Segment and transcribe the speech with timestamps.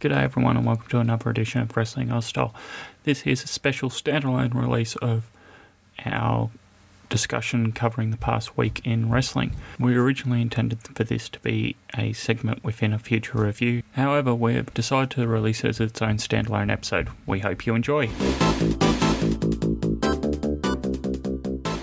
[0.00, 2.32] G'day everyone and welcome to another edition of Wrestling Aus.
[3.04, 5.30] This is a special standalone release of
[6.06, 6.48] our
[7.10, 9.54] discussion covering the past week in wrestling.
[9.78, 13.82] We originally intended for this to be a segment within a future review.
[13.92, 17.10] However, we've decided to release it as its own standalone episode.
[17.26, 18.06] We hope you enjoy.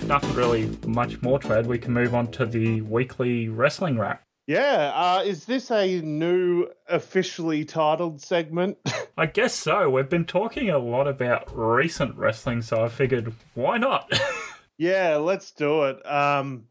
[0.08, 1.68] Nothing really much more to add.
[1.68, 4.24] We can move on to the weekly wrestling wrap.
[4.48, 8.78] Yeah, uh, is this a new officially titled segment?
[9.18, 9.90] I guess so.
[9.90, 14.10] We've been talking a lot about recent wrestling, so I figured why not?
[14.78, 16.06] yeah, let's do it.
[16.10, 16.64] Um,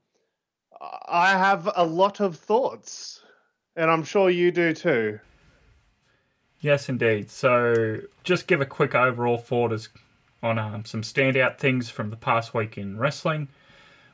[1.07, 3.23] I have a lot of thoughts,
[3.77, 5.21] and I'm sure you do too.
[6.61, 7.31] Yes, indeed.
[7.31, 9.91] So, just give a quick overall thought as
[10.43, 13.49] on um, some standout things from the past week in wrestling.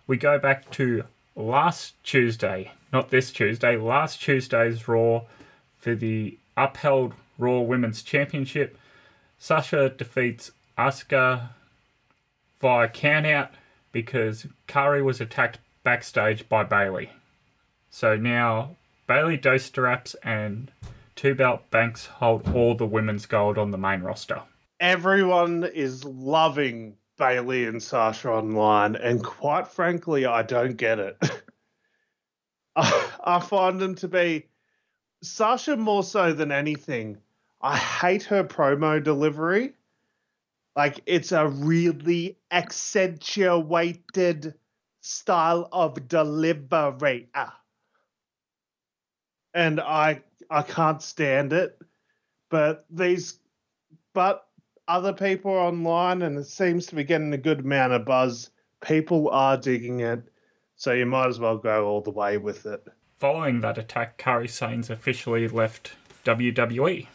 [0.09, 1.05] We go back to
[1.37, 5.23] last Tuesday, not this Tuesday, last Tuesday's Raw
[5.79, 8.77] for the upheld Raw Women's Championship.
[9.39, 11.49] Sasha defeats Asuka
[12.61, 13.49] via countout
[13.91, 17.11] because Kairi was attacked backstage by Bayley.
[17.91, 18.77] So now
[19.07, 20.71] Bayley Dos Straps and
[21.15, 24.43] Two Belt Banks hold all the women's gold on the main roster.
[24.81, 31.19] Everyone is loving Bayley and Sasha online, and quite frankly, I don't get it.
[32.77, 34.47] I, find them to be
[35.23, 37.19] Sasha more so than anything.
[37.61, 39.75] I hate her promo delivery.
[40.75, 44.55] Like it's a really accentuated
[45.03, 47.29] style of delivery.
[47.35, 47.61] Ah.
[49.53, 51.79] And I I can't stand it.
[52.49, 53.39] But these
[54.15, 54.47] but
[54.89, 58.49] other people online and it seems to be getting a good amount of buzz.
[58.81, 60.32] People are digging it.
[60.83, 62.85] So you might as well go all the way with it.
[63.21, 65.93] Following that attack, Kairi Sane's officially left
[66.25, 67.07] WWE.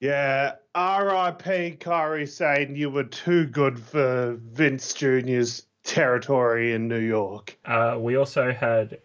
[0.00, 1.76] Yeah, R.I.P.
[1.78, 7.56] Kairi Sane, you were too good for Vince Jr.'s territory in New York.
[7.64, 8.98] Uh, we also had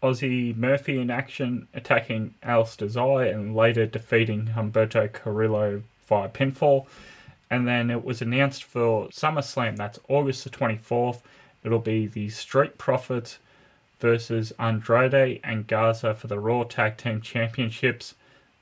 [0.00, 6.86] Aussie Murphy in action, attacking Aleister Zay and later defeating Humberto Carrillo via pinfall.
[7.50, 11.22] And then it was announced for SummerSlam, that's August the 24th.
[11.64, 13.40] It'll be the Street Profits
[13.98, 18.14] versus Andrade and Garza for the Raw Tag Team Championships.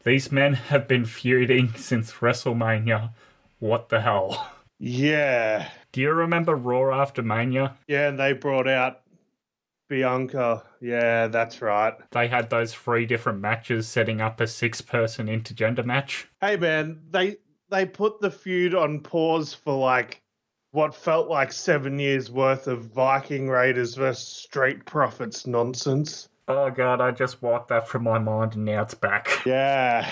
[0.05, 3.11] These men have been feuding since WrestleMania.
[3.59, 4.53] What the hell?
[4.79, 5.69] Yeah.
[5.93, 7.77] Do you remember Raw after Mania?
[7.87, 9.01] Yeah, and they brought out
[9.89, 10.65] Bianca.
[10.81, 11.95] Yeah, that's right.
[12.11, 16.27] They had those three different matches setting up a six person intergender match.
[16.41, 17.37] Hey man, they
[17.71, 20.21] they put the feud on pause for like
[20.75, 26.29] what felt like seven years worth of Viking Raiders versus Street Profits nonsense.
[26.49, 29.29] Oh god, I just wiped that from my mind and now it's back.
[29.47, 30.11] Yeah,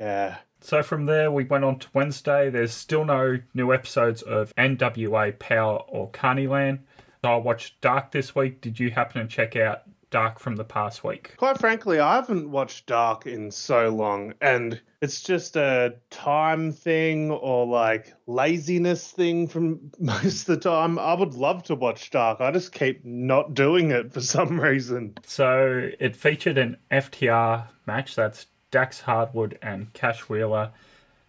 [0.00, 0.38] yeah.
[0.62, 2.50] So from there, we went on to Wednesday.
[2.50, 6.80] There's still no new episodes of NWA Powerrr or Carnyland.
[7.22, 8.60] I watched Dark this week.
[8.60, 11.34] Did you happen to check out Dark from the past week?
[11.36, 17.30] Quite frankly, I haven't watched Dark in so long, and it's just a time thing
[17.30, 20.98] or like laziness thing from most of the time.
[20.98, 22.40] I would love to watch Dark.
[22.40, 25.16] I just keep not doing it for some reason.
[25.24, 30.70] So it featured an FTR match that's Dax Harwood and Cash Wheeler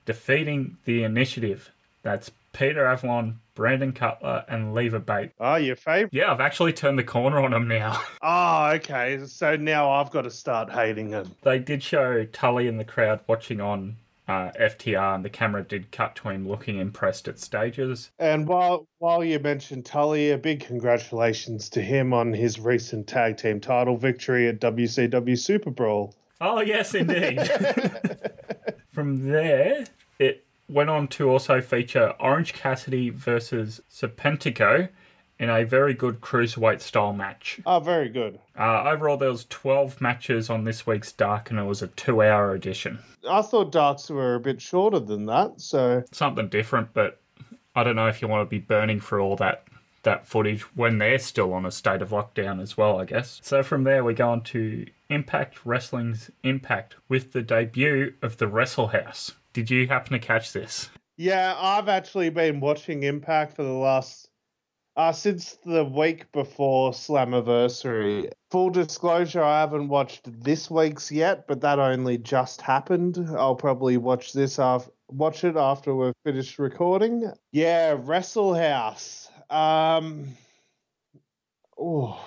[0.06, 1.72] defeating the initiative.
[2.04, 5.36] That's Peter Avalon, Brandon Cutler, and Leva Bates.
[5.40, 6.12] Oh, your favorite?
[6.12, 8.02] Yeah, I've actually turned the corner on them now.
[8.24, 9.24] oh, okay.
[9.28, 11.36] So now I've got to start hating them.
[11.44, 15.92] They did show Tully in the crowd watching on uh, FTR, and the camera did
[15.92, 18.10] cut to him looking impressed at stages.
[18.18, 23.38] And while while you mentioned Tully, a big congratulations to him on his recent tag
[23.38, 26.16] team title victory at WCW Super Brawl.
[26.42, 27.40] Oh yes, indeed.
[28.92, 29.86] From there,
[30.72, 34.90] went on to also feature Orange Cassidy versus Serpentico
[35.38, 37.60] in a very good cruiserweight style match.
[37.66, 38.40] Oh, very good.
[38.58, 42.54] Uh, overall, there was 12 matches on this week's Dark, and it was a two-hour
[42.54, 43.00] edition.
[43.28, 46.94] I thought Darks were a bit shorter than that, so something different.
[46.94, 47.20] But
[47.76, 49.66] I don't know if you want to be burning through all that
[50.04, 53.40] that footage when they're still on a state of lockdown as well, I guess.
[53.44, 58.48] So from there, we go on to Impact Wrestling's Impact with the debut of the
[58.48, 59.34] Wrestle House.
[59.54, 60.90] Did you happen to catch this?
[61.18, 64.30] Yeah, I've actually been watching Impact for the last
[64.98, 68.30] uh, since the week before Slammiversary.
[68.50, 73.26] Full disclosure, I haven't watched this week's yet, but that only just happened.
[73.38, 77.32] I'll probably watch this after watch it after we've finished recording.
[77.52, 79.30] Yeah, Wrestle House.
[79.50, 80.30] Um,
[81.78, 82.20] oh,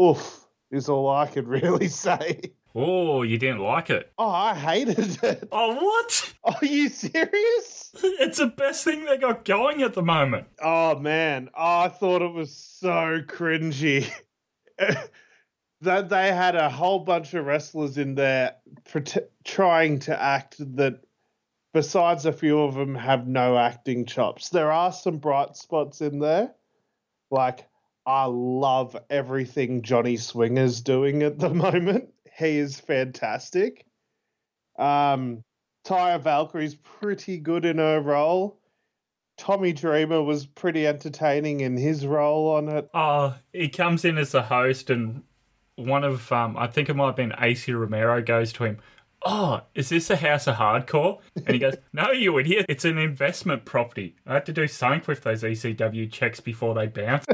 [0.00, 2.52] oof is all I could really say.
[2.74, 4.12] Oh, you didn't like it?
[4.16, 5.48] Oh, I hated it.
[5.50, 6.34] Oh, what?
[6.44, 7.78] Are you serious?
[8.02, 10.46] It's the best thing they got going at the moment.
[10.62, 14.08] Oh man, oh, I thought it was so cringy.
[15.80, 18.54] that they had a whole bunch of wrestlers in there
[19.44, 21.00] trying to act that
[21.72, 24.50] besides a few of them have no acting chops.
[24.50, 26.54] There are some bright spots in there.
[27.30, 27.66] Like
[28.06, 32.10] I love everything Johnny Swinger's doing at the moment.
[32.40, 33.84] He is fantastic.
[34.78, 35.42] Um
[35.86, 38.58] Taya Valkyrie's pretty good in her role.
[39.38, 42.90] Tommy Dreamer was pretty entertaining in his role on it.
[42.92, 45.22] Oh, he comes in as the host, and
[45.76, 48.78] one of, um, I think it might have been Acey Romero, goes to him,
[49.24, 51.20] Oh, is this a house of hardcore?
[51.36, 52.66] And he goes, No, you idiot.
[52.68, 54.16] It's an investment property.
[54.26, 57.26] I had to do something with those ECW checks before they bounce.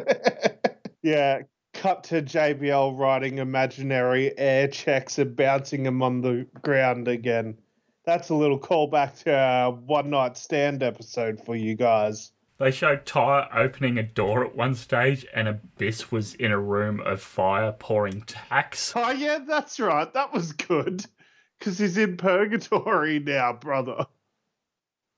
[1.02, 1.42] yeah,
[1.76, 7.58] cut to JBL writing imaginary air checks and bouncing them on the ground again.
[8.04, 12.32] That's a little callback to our one night stand episode for you guys.
[12.58, 17.00] They showed Taya opening a door at one stage, and Abyss was in a room
[17.00, 18.94] of fire pouring tax.
[18.96, 20.10] Oh, yeah, that's right.
[20.14, 21.04] That was good.
[21.58, 24.06] Because he's in purgatory now, brother.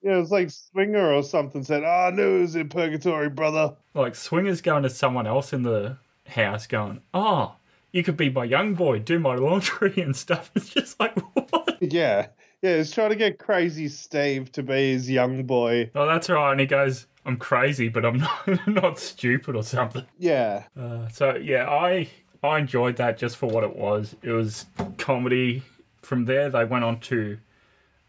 [0.03, 3.29] Yeah, it was like Swinger or something said, Oh, I knew he was in purgatory,
[3.29, 3.77] brother.
[3.95, 7.55] Like, Swinger's going to someone else in the house going, Oh,
[7.93, 10.51] you could be my young boy, do my laundry and stuff.
[10.57, 11.79] It's just like, what?
[11.81, 12.29] Yeah.
[12.61, 15.91] Yeah, he's trying to get Crazy Steve to be his young boy.
[15.95, 16.51] Oh, that's right.
[16.51, 20.05] And he goes, I'm crazy, but I'm not, not stupid or something.
[20.19, 20.65] Yeah.
[20.79, 22.09] Uh, so, yeah, I
[22.43, 24.17] I enjoyed that just for what it was.
[24.23, 24.67] It was
[24.97, 25.63] comedy.
[26.03, 27.39] From there, they went on to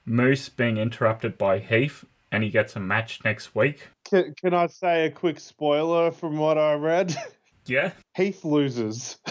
[0.06, 3.88] Moose being interrupted by Heath, and he gets a match next week.
[4.06, 7.16] Can, can I say a quick spoiler from what I read?
[7.70, 7.92] Yeah.
[8.16, 9.18] Heath loses.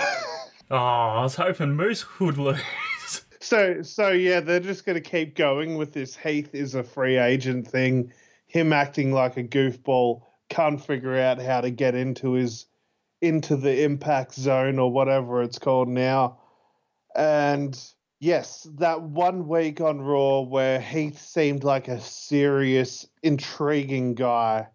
[0.71, 2.61] Oh, I was hoping Moose would lose.
[3.41, 6.15] So, so yeah, they're just going to keep going with this.
[6.15, 8.13] Heath is a free agent thing.
[8.47, 12.67] Him acting like a goofball, can't figure out how to get into his
[13.23, 16.39] into the impact zone or whatever it's called now.
[17.17, 17.81] And
[18.21, 24.67] yes, that one week on Raw where Heath seemed like a serious, intriguing guy,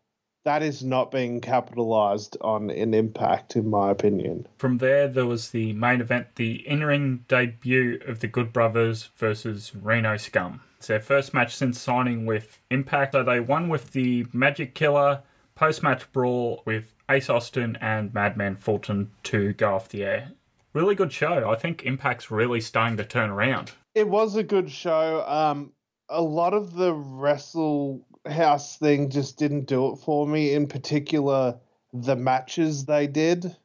[0.44, 4.48] that is not being capitalized on in Impact, in my opinion.
[4.58, 9.10] From there, there was the main event, the in ring debut of the Good Brothers
[9.16, 10.62] versus Reno Scum.
[10.78, 13.14] It's their first match since signing with Impact.
[13.14, 15.24] So they won with the Magic Killer
[15.56, 20.32] post match brawl with Ace Austin and Madman Fulton to go off the air.
[20.74, 21.50] Really good show.
[21.50, 23.74] I think Impact's really starting to turn around.
[23.94, 25.24] It was a good show.
[25.28, 25.72] Um,
[26.10, 30.54] a lot of the wrestle house thing just didn't do it for me.
[30.54, 31.60] In particular,
[31.94, 33.56] the matches they did,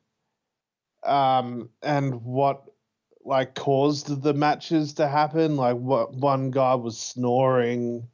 [1.05, 2.65] um, and what
[3.25, 5.57] like caused the matches to happen.
[5.57, 8.09] Like what one guy was snoring,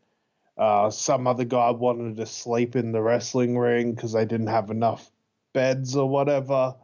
[0.59, 4.71] uh, some other guy wanted to sleep in the wrestling ring because they didn't have
[4.71, 5.11] enough
[5.53, 6.75] beds or whatever.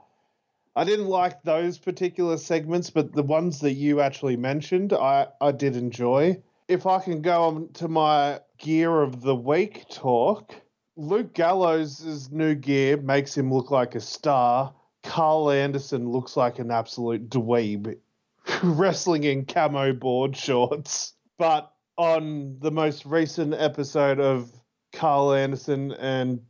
[0.76, 5.52] I didn't like those particular segments, but the ones that you actually mentioned, I, I
[5.52, 6.40] did enjoy.
[6.68, 10.54] If I can go on to my gear of the week talk,
[10.96, 14.72] Luke Gallows' new gear makes him look like a star.
[15.02, 17.96] Karl Anderson looks like an absolute dweeb,
[18.62, 21.14] wrestling in camo board shorts.
[21.38, 24.52] But on the most recent episode of
[24.92, 26.40] Karl Anderson and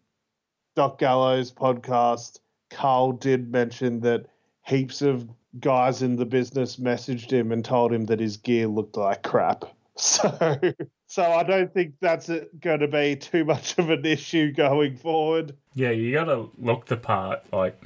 [0.75, 2.40] Doc Gallows podcast,
[2.71, 4.26] Karl did mention that
[4.67, 8.97] heaps of guys in the business messaged him and told him that his gear looked
[8.97, 9.64] like crap.
[10.00, 10.59] So,
[11.07, 12.30] so I don't think that's
[12.61, 15.57] going to be too much of an issue going forward.
[15.75, 17.40] Yeah, you gotta look the part.
[17.52, 17.80] Like,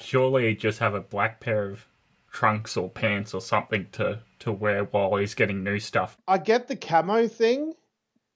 [0.00, 1.86] surely just have a black pair of
[2.32, 6.16] trunks or pants or something to, to wear while he's getting new stuff.
[6.28, 7.74] I get the camo thing,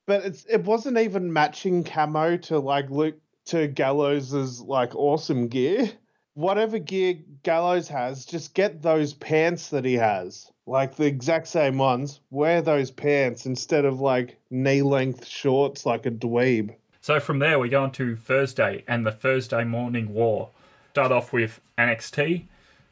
[0.07, 5.91] but it's it wasn't even matching camo to like Luke to Gallows's like awesome gear.
[6.35, 10.51] Whatever gear Gallows has, just get those pants that he has.
[10.67, 12.21] Like the exact same ones.
[12.31, 16.75] Wear those pants instead of like knee length shorts like a dweeb.
[17.01, 20.49] So from there, we go on to Thursday and the Thursday Morning War.
[20.93, 22.45] Start off with NXT.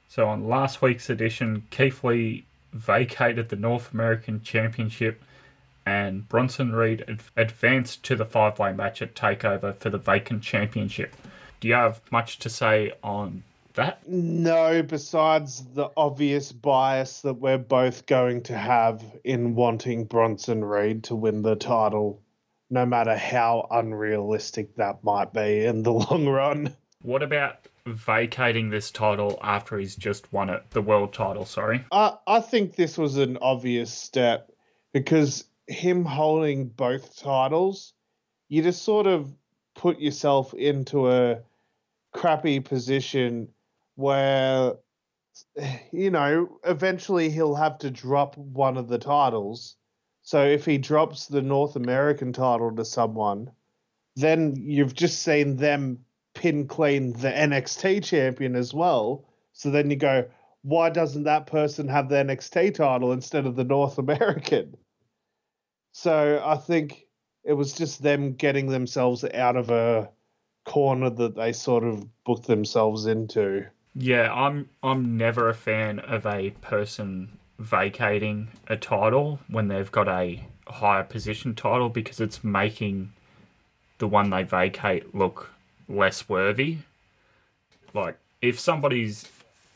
[0.09, 5.23] So on last week's edition, Keith Lee vacated the North American Championship
[5.85, 11.15] and Bronson Reed advanced to the five way match at TakeOver for the vacant championship.
[11.63, 14.09] Do you have much to say on that?
[14.09, 21.05] No, besides the obvious bias that we're both going to have in wanting Bronson Reed
[21.05, 22.21] to win the title,
[22.69, 26.75] no matter how unrealistic that might be in the long run.
[27.03, 31.85] What about vacating this title after he's just won it, the world title, sorry.
[31.93, 34.51] I, I think this was an obvious step
[34.93, 37.93] because him holding both titles,
[38.49, 39.33] you just sort of
[39.77, 41.39] put yourself into a
[42.13, 43.49] crappy position
[43.95, 44.75] where,
[45.93, 49.77] you know, eventually he'll have to drop one of the titles.
[50.23, 53.51] So if he drops the North American title to someone,
[54.17, 56.01] then you've just seen them
[56.35, 59.29] pin clean the NXT champion as well.
[59.53, 60.27] So then you go,
[60.63, 64.77] why doesn't that person have the NXT title instead of the North American?
[65.93, 67.07] So I think
[67.45, 70.11] it was just them getting themselves out of a
[70.65, 73.67] corner that they sort of booked themselves into.
[73.95, 80.09] Yeah, I'm I'm never a fan of a person vacating a title when they've got
[80.09, 83.13] a higher position title because it's making
[83.99, 85.51] the one they vacate look
[85.89, 86.79] less worthy.
[87.93, 89.29] Like if somebody's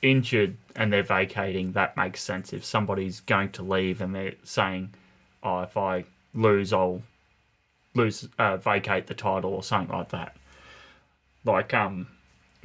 [0.02, 2.52] injured and they're vacating, that makes sense.
[2.52, 4.94] If somebody's going to leave and they're saying,
[5.42, 7.02] "Oh, if I lose, I'll
[7.94, 10.36] lose, uh, vacate the title" or something like that.
[11.46, 12.08] Like um,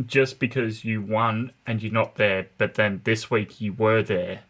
[0.06, 4.42] just because you won and you're not there, but then this week you were there.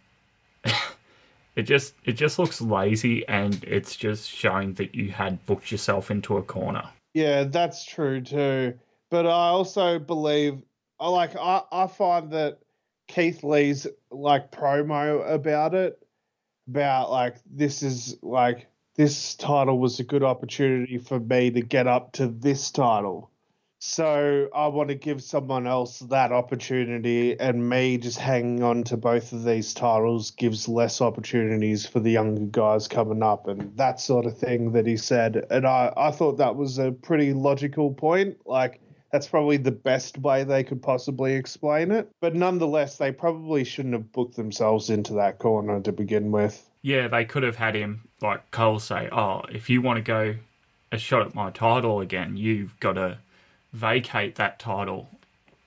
[1.56, 6.10] it just it just looks lazy and it's just showing that you had booked yourself
[6.10, 6.90] into a corner.
[7.14, 8.74] Yeah, that's true too.
[9.10, 10.62] But I also believe,
[11.00, 12.60] I like, I, I find that
[13.08, 16.00] Keith Lee's like promo about it,
[16.70, 21.88] about like, this is like, this title was a good opportunity for me to get
[21.88, 23.31] up to this title.
[23.84, 28.96] So I want to give someone else that opportunity, and me just hanging on to
[28.96, 34.00] both of these titles gives less opportunities for the younger guys coming up, and that
[34.00, 35.48] sort of thing that he said.
[35.50, 38.38] And I, I thought that was a pretty logical point.
[38.46, 38.80] Like,
[39.12, 42.08] that's probably the best way they could possibly explain it.
[42.20, 46.70] But nonetheless, they probably shouldn't have booked themselves into that corner to begin with.
[46.84, 50.36] Yeah, they could have had him, like Cole say, oh, if you want to go
[50.92, 53.18] a shot at my title again, you've got to
[53.74, 55.10] vacate that title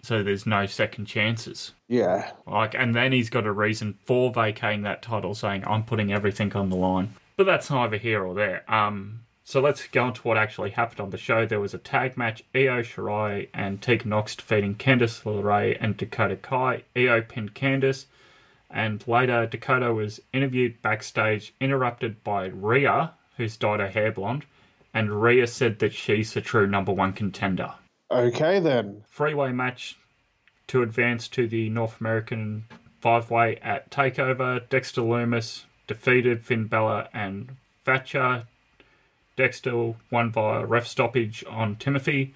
[0.04, 1.72] so there's no second chances.
[1.88, 2.30] Yeah.
[2.46, 6.54] Like and then he's got a reason for vacating that title saying I'm putting everything
[6.54, 7.14] on the line.
[7.36, 8.70] But that's neither here or there.
[8.70, 11.46] Um so let's go on to what actually happened on the show.
[11.46, 16.36] There was a tag match, Io Shirai and Tegan Nox defeating Candice LeRae and Dakota
[16.36, 16.84] Kai.
[16.96, 18.06] Io pinned Candice,
[18.70, 24.46] and later Dakota was interviewed backstage, interrupted by Rhea, who's dyed her hair blonde,
[24.94, 27.74] and Rhea said that she's the true number one contender.
[28.14, 29.02] Okay, then.
[29.08, 29.98] Freeway match
[30.68, 32.64] to advance to the North American
[33.00, 34.68] five way at TakeOver.
[34.68, 38.44] Dexter Lumis defeated Finn Balor and Thatcher.
[39.36, 42.34] Dexter won via ref stoppage on Timothy.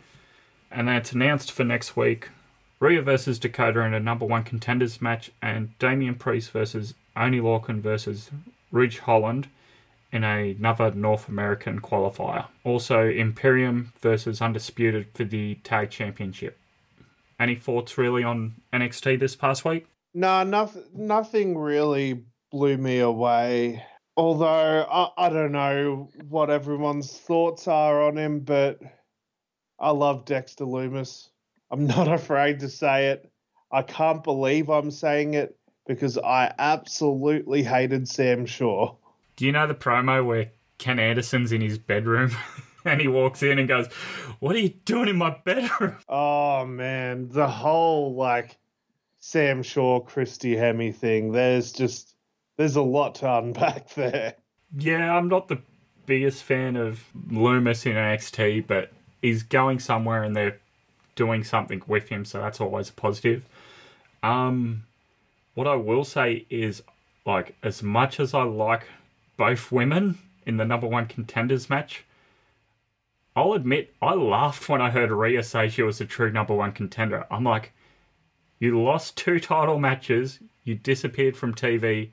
[0.68, 2.30] And then it's announced for next week
[2.80, 7.80] Rhea versus Dakota in a number one contenders match, and Damian Priest versus Oney Lorcan
[7.80, 8.30] versus
[8.72, 9.48] Ridge Holland
[10.10, 12.46] in another North American qualifier.
[12.64, 16.58] Also, Imperium versus Undisputed for the Tag Championship.
[17.38, 19.86] Any thoughts really on NXT this past week?
[20.14, 23.84] No, nothing, nothing really blew me away.
[24.16, 28.80] Although I, I don't know what everyone's thoughts are on him, but
[29.78, 31.28] I love Dexter Lumis.
[31.70, 33.30] I'm not afraid to say it.
[33.70, 35.54] I can't believe I'm saying it
[35.86, 38.96] because I absolutely hated Sam Shaw.
[39.38, 42.32] Do you know the promo where Ken Anderson's in his bedroom
[42.84, 43.86] and he walks in and goes,
[44.40, 45.96] What are you doing in my bedroom?
[46.08, 48.56] Oh man, the whole like
[49.20, 52.16] Sam Shaw, Christy Hemme thing, there's just
[52.56, 54.34] there's a lot to unpack there.
[54.76, 55.62] Yeah, I'm not the
[56.04, 58.90] biggest fan of Lumis in NXT, but
[59.22, 60.58] he's going somewhere and they're
[61.14, 63.44] doing something with him, so that's always a positive.
[64.24, 64.82] Um,
[65.54, 66.82] what I will say is,
[67.24, 68.88] like, as much as I like
[69.38, 72.04] both women in the number one contenders match.
[73.34, 76.72] I'll admit, I laughed when I heard Rhea say she was a true number one
[76.72, 77.24] contender.
[77.30, 77.72] I'm like,
[78.58, 82.10] you lost two title matches, you disappeared from TV,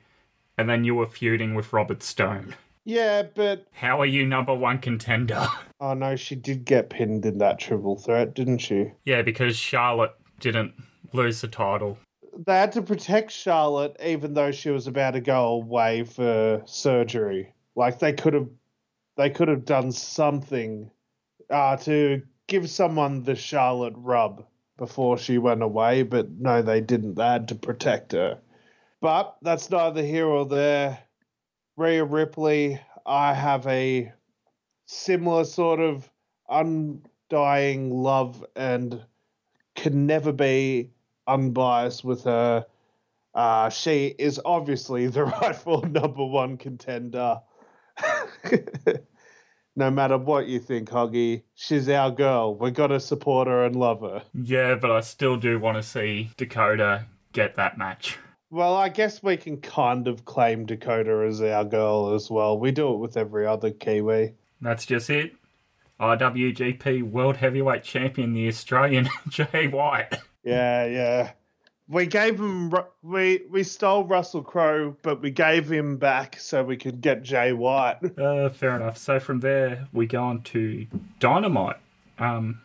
[0.56, 2.54] and then you were feuding with Robert Stone.
[2.84, 3.66] Yeah, but.
[3.72, 5.46] How are you number one contender?
[5.78, 8.92] Oh no, she did get pinned in that triple threat, didn't she?
[9.04, 10.72] Yeah, because Charlotte didn't
[11.12, 11.98] lose the title
[12.44, 17.52] they had to protect Charlotte even though she was about to go away for surgery.
[17.74, 18.48] Like they could have
[19.16, 20.90] they could have done something
[21.48, 24.44] uh, to give someone the Charlotte rub
[24.76, 27.14] before she went away, but no, they didn't.
[27.14, 28.38] They had to protect her.
[29.00, 30.98] But that's neither here or there.
[31.76, 34.12] Rhea Ripley, I have a
[34.86, 36.10] similar sort of
[36.48, 39.02] undying love and
[39.74, 40.90] can never be
[41.26, 42.66] unbiased with her.
[43.34, 47.40] Uh, she is obviously the rightful number one contender.
[49.76, 52.54] no matter what you think, Hoggy, she's our girl.
[52.54, 54.22] We got to support her and love her.
[54.34, 58.18] Yeah, but I still do want to see Dakota get that match.
[58.48, 62.58] Well, I guess we can kind of claim Dakota as our girl as well.
[62.58, 64.34] We do it with every other Kiwi.
[64.60, 65.34] That's just it.
[66.00, 70.14] IWGP World Heavyweight Champion, the Australian Jay White.
[70.46, 71.32] Yeah, yeah.
[71.88, 72.72] We gave him
[73.02, 77.52] we we stole Russell Crowe, but we gave him back so we could get Jay
[77.52, 77.98] White.
[78.18, 78.96] Uh, fair enough.
[78.96, 80.86] So from there we go on to
[81.20, 81.76] Dynamite.
[82.18, 82.60] Um,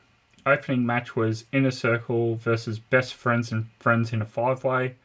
[0.45, 4.95] opening match was Inner Circle versus Best Friends and Friends in a five way.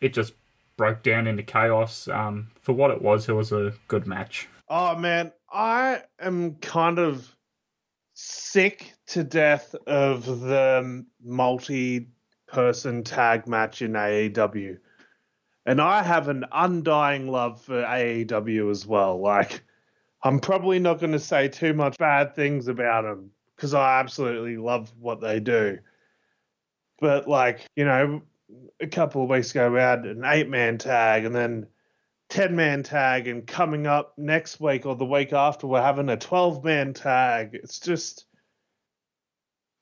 [0.00, 0.34] It just
[0.76, 2.08] broke down into chaos.
[2.08, 4.48] Um, for what it was, it was a good match.
[4.68, 7.34] Oh man, I am kind of
[8.14, 12.08] sick to death of the multi
[12.46, 14.78] person tag match in AEW.
[15.64, 19.20] And I have an undying love for AEW as well.
[19.20, 19.62] Like,
[20.22, 24.56] I'm probably not going to say too much bad things about them because I absolutely
[24.56, 25.78] love what they do.
[27.00, 28.22] But, like, you know,
[28.80, 31.66] a couple of weeks ago, we had an eight man tag and then
[32.32, 33.28] 10 man tag.
[33.28, 37.50] And coming up next week or the week after, we're having a 12 man tag.
[37.52, 38.24] It's just,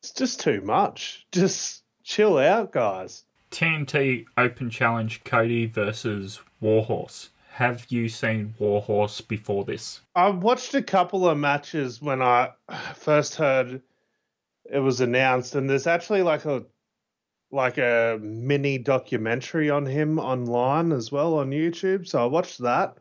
[0.02, 1.26] it's just too much.
[1.30, 3.25] Just chill out, guys.
[3.52, 7.30] TNT Open Challenge Cody versus Warhorse.
[7.52, 10.00] Have you seen Warhorse before this?
[10.16, 12.50] I watched a couple of matches when I
[12.97, 13.80] first heard
[14.64, 16.64] it was announced, and there's actually like a
[17.52, 22.07] like a mini documentary on him online as well on YouTube.
[22.07, 22.96] So I watched that.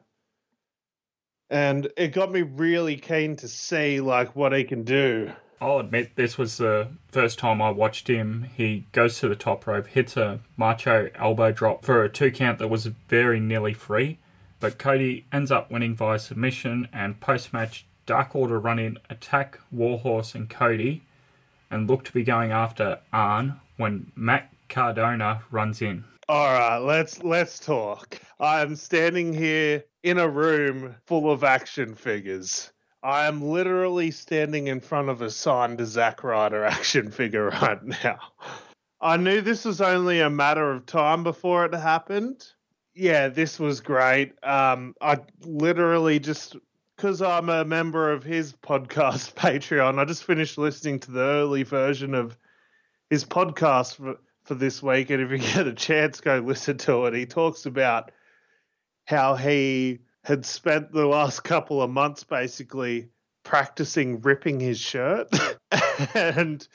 [1.50, 5.32] And it got me really keen to see like what he can do.
[5.62, 8.48] I'll admit this was the first time I watched him.
[8.56, 12.60] He goes to the top rope, hits a macho elbow drop for a two count
[12.60, 14.20] that was very nearly free,
[14.62, 19.60] but Cody ends up winning via submission and post match Dark Order run in, attack
[19.70, 21.04] Warhorse and Cody,
[21.70, 26.04] and look to be going after Arn when Matt Cardona runs in.
[26.28, 28.20] All right, let's let's talk.
[28.40, 32.72] I'm standing here in a room full of action figures.
[33.02, 38.20] I am literally standing in front of a signed Zack Ryder action figure right now.
[39.02, 42.46] I knew this was only a matter of time before it happened.
[42.94, 44.34] Yeah, this was great.
[44.44, 46.58] Um, I literally just
[46.98, 51.64] because I'm a member of his podcast Patreon, I just finished listening to the early
[51.64, 52.38] version of
[53.10, 55.10] his podcast for, for this week.
[55.10, 57.14] And if you get a chance, go listen to it.
[57.14, 58.12] He talks about
[59.06, 63.10] how he had spent the last couple of months basically
[63.44, 65.28] practicing ripping his shirt.
[66.14, 66.68] and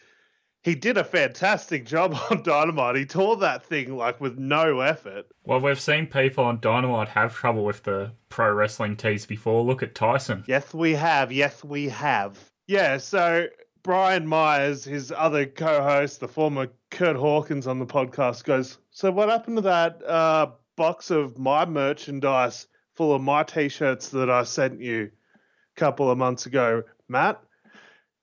[0.64, 2.96] he did a fantastic job on Dynamite.
[2.96, 5.26] He tore that thing like with no effort.
[5.44, 9.62] Well, we've seen people on Dynamite have trouble with the pro wrestling tees before.
[9.62, 10.42] Look at Tyson.
[10.46, 11.30] Yes, we have.
[11.30, 12.38] Yes, we have.
[12.66, 13.46] Yeah, so
[13.84, 19.12] Brian Myers, his other co host, the former Kurt Hawkins on the podcast, goes, So,
[19.12, 24.44] what happened to that uh, box of my merchandise full of my t-shirts that I
[24.44, 25.10] sent you
[25.76, 27.42] a couple of months ago, Matt.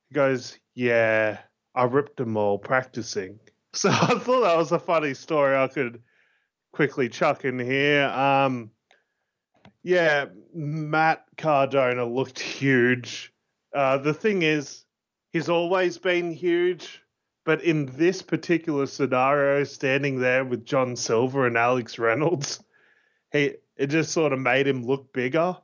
[0.10, 1.40] He goes, yeah,
[1.76, 3.40] I ripped them all practicing.
[3.74, 6.02] So I thought that was a funny story I could
[6.74, 8.04] quickly chuck in here.
[8.04, 8.72] Um,
[9.82, 13.32] yeah, Matt Cardona looked huge.
[13.74, 14.84] Uh, the thing is,
[15.32, 17.02] he's always been huge,
[17.46, 22.64] but in this particular scenario, standing there with John Silver and Alex Reynolds,
[23.32, 25.58] he it just sort of made him look bigger.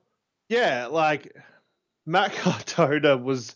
[0.50, 1.36] Yeah, like
[2.06, 3.56] Matt Cardona was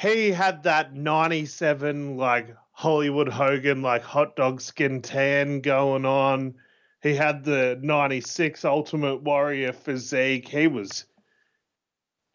[0.00, 6.54] he had that 97 like Hollywood Hogan like hot dog skin tan going on.
[7.02, 10.48] He had the 96 Ultimate Warrior physique.
[10.48, 11.04] He was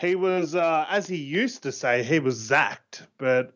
[0.04, 3.54] he was uh, as he used to say he was zacked, but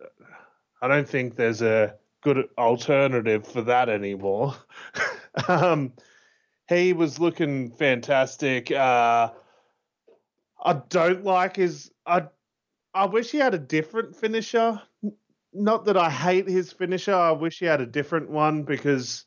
[0.81, 4.55] I don't think there's a good alternative for that anymore.
[5.49, 5.91] um,
[6.69, 8.71] he was looking fantastic.
[8.71, 9.31] Uh,
[10.63, 11.91] I don't like his.
[12.05, 12.27] I
[12.93, 14.81] I wish he had a different finisher.
[15.53, 17.13] Not that I hate his finisher.
[17.13, 19.25] I wish he had a different one because,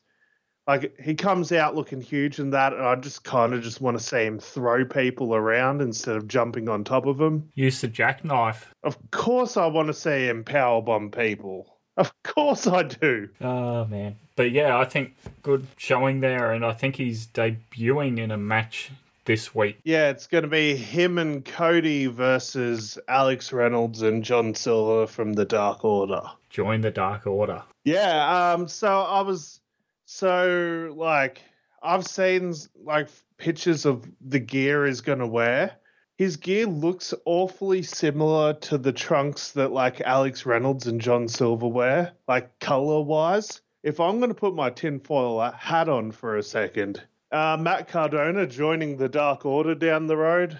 [0.67, 3.97] like, he comes out looking huge and that, and I just kind of just want
[3.97, 7.49] to see him throw people around instead of jumping on top of them.
[7.55, 8.73] Use the jackknife.
[8.83, 11.67] Of course, I want to see him powerbomb people.
[11.97, 13.29] Of course I do.
[13.41, 14.15] Oh man.
[14.35, 18.91] But yeah, I think good showing there and I think he's debuting in a match
[19.25, 19.79] this week.
[19.83, 25.33] Yeah, it's going to be him and Cody versus Alex Reynolds and John Silver from
[25.33, 26.23] the Dark Order.
[26.49, 27.61] Join the Dark Order.
[27.83, 29.60] Yeah, um, so I was
[30.05, 31.41] so like
[31.81, 35.73] I've seen like pictures of the gear he's gonna wear.
[36.15, 41.67] His gear looks awfully similar to the trunks that like Alex Reynolds and John Silver
[41.67, 43.61] wear, like color wise.
[43.81, 48.97] If I'm gonna put my tinfoil hat on for a second, uh, Matt Cardona joining
[48.97, 50.59] the Dark Order down the road,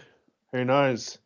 [0.52, 1.20] who knows?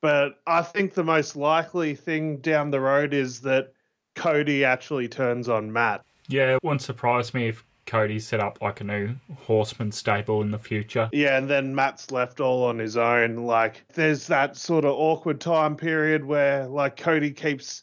[0.00, 3.72] But I think the most likely thing down the road is that
[4.14, 6.04] Cody actually turns on Matt.
[6.28, 10.50] Yeah, it wouldn't surprise me if Cody set up like a new horseman stable in
[10.50, 11.08] the future.
[11.12, 13.36] Yeah, and then Matt's left all on his own.
[13.36, 17.82] Like, there's that sort of awkward time period where, like, Cody keeps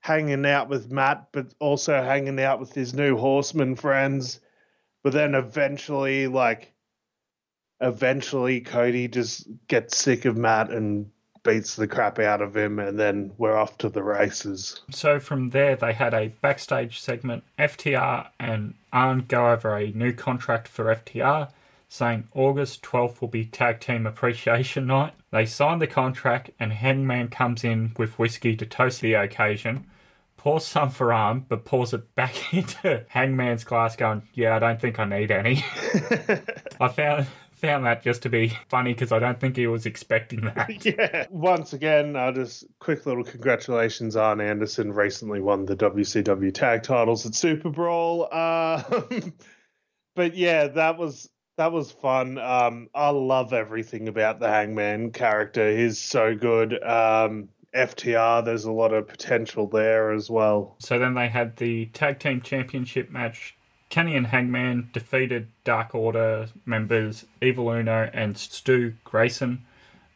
[0.00, 4.40] hanging out with Matt, but also hanging out with his new horseman friends.
[5.04, 6.72] But then eventually, like,
[7.80, 11.10] eventually Cody just gets sick of Matt and
[11.48, 14.82] beats the crap out of him, and then we're off to the races.
[14.90, 17.42] So from there, they had a backstage segment.
[17.58, 21.48] FTR and Arn go over a new contract for FTR,
[21.88, 25.14] saying August 12th will be Tag Team Appreciation Night.
[25.30, 29.86] They sign the contract, and Hangman comes in with whiskey to toast the occasion.
[30.36, 34.80] Pours some for Arn, but pours it back into Hangman's glass, going, "Yeah, I don't
[34.80, 35.64] think I need any."
[36.80, 37.26] I found
[37.58, 40.84] found that just to be funny because I don't think he was expecting that.
[40.84, 41.26] yeah.
[41.30, 44.16] Once again, uh, just quick little congratulations.
[44.16, 48.28] Arn Anderson recently won the WCW tag titles at Super Brawl.
[48.30, 48.82] Uh,
[50.16, 52.38] but yeah, that was that was fun.
[52.38, 55.76] Um, I love everything about the Hangman character.
[55.76, 56.80] He's so good.
[56.82, 60.76] Um, FTR, there's a lot of potential there as well.
[60.78, 63.57] So then they had the tag team championship match
[63.90, 69.64] Kenny and Hangman defeated Dark Order members Evil Uno and Stu Grayson.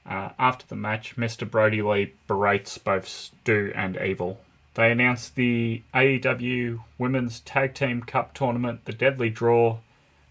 [0.05, 1.49] Uh, after the match, Mr.
[1.49, 4.41] Brodie Lee berates both Stu and Evil.
[4.75, 9.79] They announced the AEW Women's Tag Team Cup Tournament, the Deadly Draw.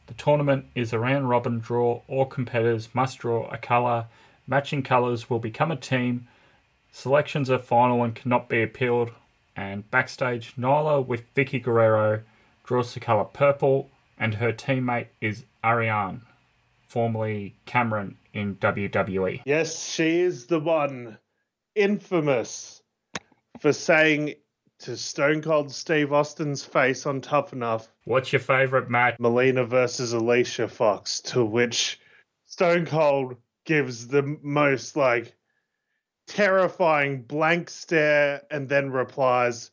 [0.08, 2.02] The tournament is a round robin draw.
[2.08, 4.08] All competitors must draw a colour.
[4.46, 6.28] Matching colours will become a team.
[6.92, 9.12] Selections are final and cannot be appealed.
[9.56, 12.22] And backstage, Nyla with Vickie Guerrero
[12.72, 16.22] draws the colour purple, and her teammate is Ariane,
[16.88, 19.42] formerly Cameron in WWE.
[19.44, 21.18] Yes, she is the one
[21.76, 22.82] infamous
[23.60, 24.36] for saying
[24.80, 29.20] to Stone Cold Steve Austin's face on Tough Enough, What's your favourite match?
[29.20, 32.00] Melina versus Alicia Fox, to which
[32.46, 35.36] Stone Cold gives the most like
[36.26, 39.72] terrifying blank stare and then replies,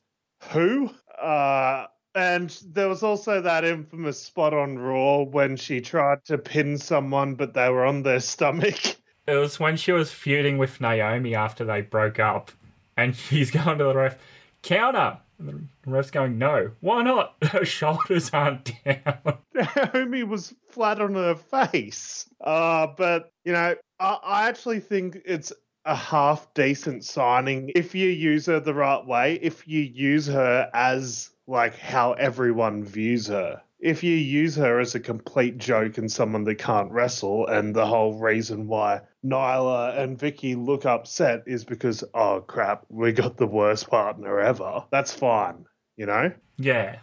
[0.51, 0.91] Who?
[1.17, 6.79] Uh and there was also that infamous spot on Raw when she tried to pin
[6.79, 8.79] someone, but they were on their stomach.
[9.29, 12.51] It was when she was feuding with Naomi after they broke up,
[12.97, 14.17] and she's going to the ref,
[14.63, 15.19] counter.
[15.39, 16.71] And the ref's going, no.
[16.81, 17.35] Why not?
[17.43, 19.39] Her shoulders aren't down.
[19.55, 22.27] Naomi was flat on her face.
[22.41, 25.53] Uh, but, you know, I, I actually think it's
[25.85, 30.71] a half decent signing if you use her the right way, if you use her
[30.73, 33.61] as like how everyone views her.
[33.81, 37.87] If you use her as a complete joke and someone that can't wrestle, and the
[37.87, 43.47] whole reason why Nyla and Vickie look upset is because, oh crap, we got the
[43.47, 45.65] worst partner ever, that's fine,
[45.97, 46.33] you know?
[46.59, 46.99] Yeah.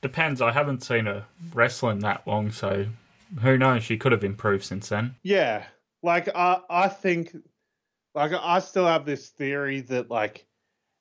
[0.00, 0.40] Depends.
[0.40, 2.86] I haven't seen her wrestling that long, so
[3.40, 3.84] who knows?
[3.84, 5.14] She could have improved since then.
[5.22, 5.64] Yeah.
[6.02, 7.36] Like, I, I think,
[8.14, 10.46] like, I still have this theory that, like,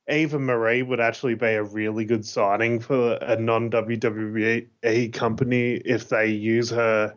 [0.09, 6.09] Eva Marie would actually be a really good signing for a non WWE company if
[6.09, 7.15] they use her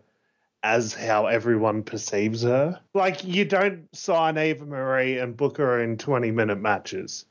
[0.63, 2.81] as how everyone perceives her.
[2.95, 7.27] Like, you don't sign Eva Marie and book her in 20 minute matches.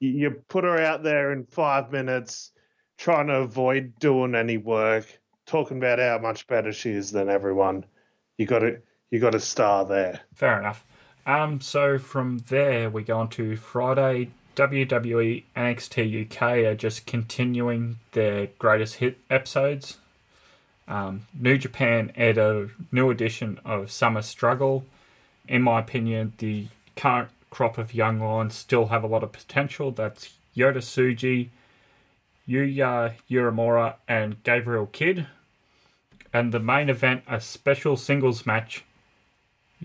[0.00, 2.52] You put her out there in five minutes,
[2.98, 5.06] trying to avoid doing any work,
[5.46, 7.84] talking about how much better she is than everyone.
[8.38, 10.20] You got to you got a star there.
[10.34, 10.84] Fair enough.
[11.26, 17.98] Um, so from there we go on to Friday, WWE NXT UK are just continuing
[18.12, 19.98] their greatest hit episodes.
[20.86, 24.84] Um, New Japan aired a new edition of Summer Struggle.
[25.48, 29.90] In my opinion, the current crop of young lions still have a lot of potential.
[29.90, 31.48] That's Yota Tsuji,
[32.48, 35.26] Yuya Uemura, and Gabriel Kidd.
[36.32, 38.84] And the main event, a special singles match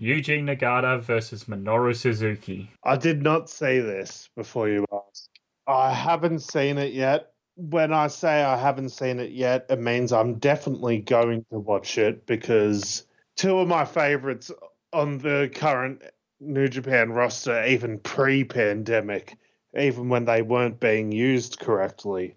[0.00, 2.70] Yuji Nagata versus Minoru Suzuki.
[2.82, 5.28] I did not say this before you asked.
[5.66, 7.32] I haven't seen it yet.
[7.56, 11.98] When I say I haven't seen it yet, it means I'm definitely going to watch
[11.98, 13.04] it because
[13.36, 14.50] two of my favorites
[14.94, 16.00] on the current
[16.40, 19.36] New Japan roster, even pre pandemic,
[19.78, 22.34] even when they weren't being used correctly.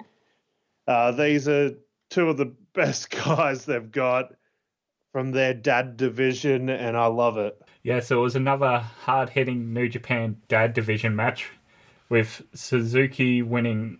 [0.86, 1.72] Uh, these are
[2.10, 4.34] two of the best guys they've got
[5.14, 7.62] from their dad division, and I love it.
[7.84, 11.52] Yeah, so it was another hard hitting New Japan dad division match
[12.10, 14.00] with Suzuki winning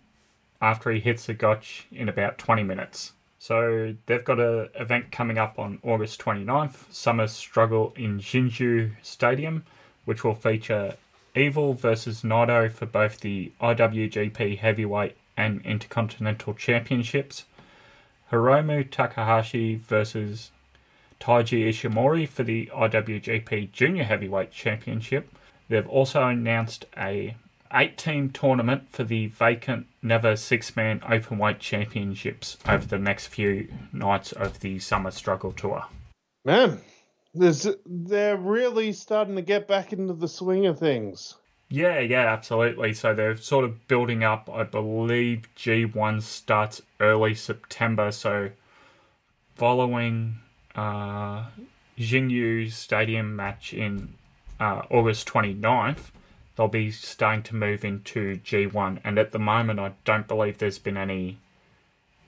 [0.60, 3.12] after he hits a gotch in about 20 minutes.
[3.38, 9.64] So they've got an event coming up on August 29th, Summer Struggle in Jingu Stadium,
[10.06, 10.96] which will feature
[11.36, 17.44] Evil versus Naito for both the IWGP Heavyweight and Intercontinental Championships,
[18.32, 20.50] Hiromu Takahashi versus
[21.24, 25.34] Taiji Ishimori for the IWGP Junior Heavyweight Championship.
[25.70, 27.36] They've also announced a
[27.72, 33.72] eight team tournament for the vacant Never Six Man Openweight Championships over the next few
[33.90, 35.86] nights of the Summer Struggle Tour.
[36.44, 36.82] Man,
[37.32, 41.36] there's, they're really starting to get back into the swing of things.
[41.70, 42.92] Yeah, yeah, absolutely.
[42.92, 44.50] So they're sort of building up.
[44.52, 48.12] I believe G1 starts early September.
[48.12, 48.50] So
[49.54, 50.40] following
[50.74, 51.44] uh,
[52.68, 54.14] stadium match in
[54.60, 56.10] uh, August 29th,
[56.56, 59.00] they'll be starting to move into G1.
[59.04, 61.38] And at the moment, I don't believe there's been any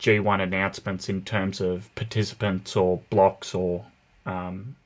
[0.00, 3.86] G1 announcements in terms of participants or blocks or
[4.24, 4.76] um,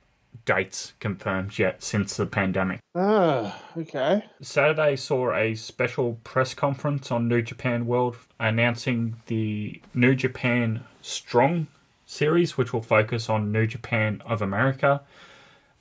[0.44, 2.80] dates confirmed yet since the pandemic.
[2.94, 4.24] Ah, okay.
[4.40, 11.66] Saturday saw a special press conference on New Japan World announcing the New Japan Strong
[12.10, 15.02] series, which will focus on New Japan of America.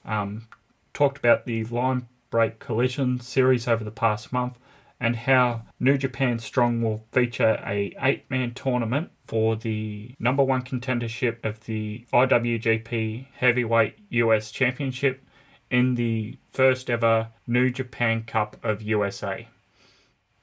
[0.06, 0.48] Um,
[0.94, 4.58] talked about the Lion's Break Collision series over the past month
[5.00, 11.44] and how New Japan Strong will feature a eight-man tournament for the number one contendership
[11.44, 15.24] of the IWGP Heavyweight US Championship
[15.72, 19.48] in the first ever New Japan Cup of USA.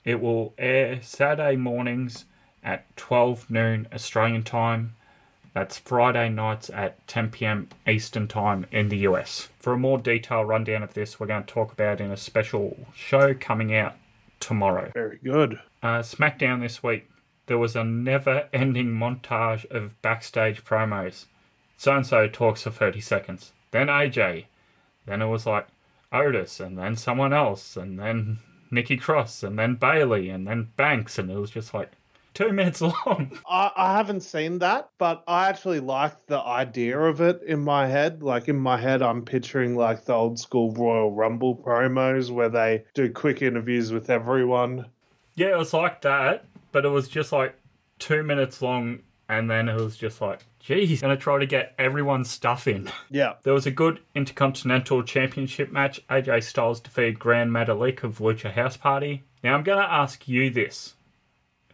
[0.05, 2.25] It will air Saturday mornings
[2.65, 4.95] at 12 noon Australian time
[5.57, 9.49] that's Friday nights at 10 pm Eastern Time in the US.
[9.59, 12.77] For a more detailed rundown of this, we're going to talk about in a special
[12.95, 13.95] show coming out
[14.39, 14.91] tomorrow.
[14.93, 15.59] Very good.
[15.83, 17.09] Uh, SmackDown this week,
[17.47, 21.25] there was a never ending montage of backstage promos.
[21.79, 24.45] So and so talks for 30 seconds, then AJ,
[25.07, 25.69] then it was like
[26.13, 28.41] Otis, and then someone else, and then
[28.71, 31.93] Nikki Cross, and then Bayley, and then Banks, and it was just like,
[32.37, 33.39] two minutes long.
[33.49, 37.87] I, I haven't seen that, but I actually like the idea of it in my
[37.87, 38.23] head.
[38.23, 42.85] Like in my head, I'm picturing like the old school Royal Rumble promos where they
[42.95, 44.87] do quick interviews with everyone.
[45.35, 47.57] Yeah, it was like that, but it was just like
[47.99, 52.31] two minutes long, and then it was just like, geez, gonna try to get everyone's
[52.31, 52.91] stuff in.
[53.11, 53.35] Yeah.
[53.45, 56.07] There was a good Intercontinental Championship match.
[56.09, 59.25] AJ Styles defeated Grand Metalik of Lucha House Party.
[59.43, 60.97] Now I'm gonna ask you this.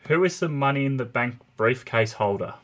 [0.08, 2.54] Who is the money in the bank briefcase holder?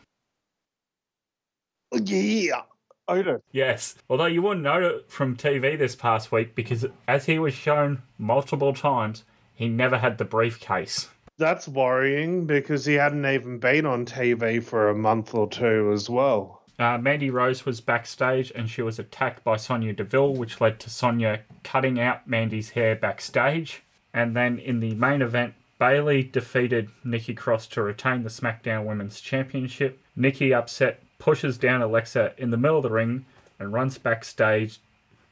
[1.92, 2.62] Yeah.
[3.06, 3.40] Otis.
[3.52, 3.94] Yes.
[4.10, 8.02] Although you wouldn't know it from TV this past week because as he was shown
[8.18, 9.24] multiple times,
[9.54, 11.08] he never had the briefcase.
[11.38, 16.10] That's worrying because he hadn't even been on TV for a month or two as
[16.10, 16.62] well.
[16.78, 20.90] Uh, Mandy Rose was backstage and she was attacked by Sonya Deville, which led to
[20.90, 23.82] Sonya cutting out Mandy's hair backstage.
[24.12, 29.20] And then in the main event, Bayley defeated Nikki Cross to retain the SmackDown Women's
[29.20, 30.00] Championship.
[30.16, 33.26] Nikki, upset, pushes down Alexa in the middle of the ring
[33.58, 34.80] and runs backstage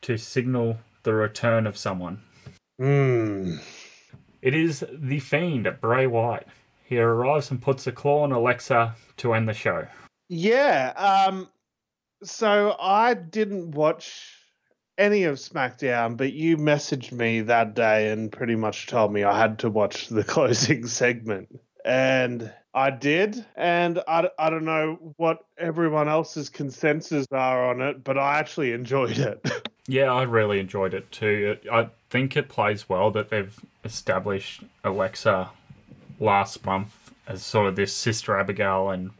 [0.02, 2.20] to signal the return of someone.
[2.78, 3.56] Hmm.
[4.42, 6.46] It is the Fiend, Bray Wyatt.
[6.84, 9.88] He arrives and puts a claw on Alexa to end the show.
[10.28, 10.92] Yeah.
[10.96, 11.48] Um.
[12.22, 14.35] So I didn't watch
[14.98, 19.38] any of SmackDown, but you messaged me that day and pretty much told me I
[19.38, 21.60] had to watch the closing segment.
[21.84, 23.44] And I did.
[23.56, 28.72] And I, I don't know what everyone else's consensus are on it, but I actually
[28.72, 29.68] enjoyed it.
[29.86, 31.56] yeah, I really enjoyed it too.
[31.72, 35.50] I think it plays well that they've established Alexa
[36.20, 39.10] last month as sort of this sister Abigail and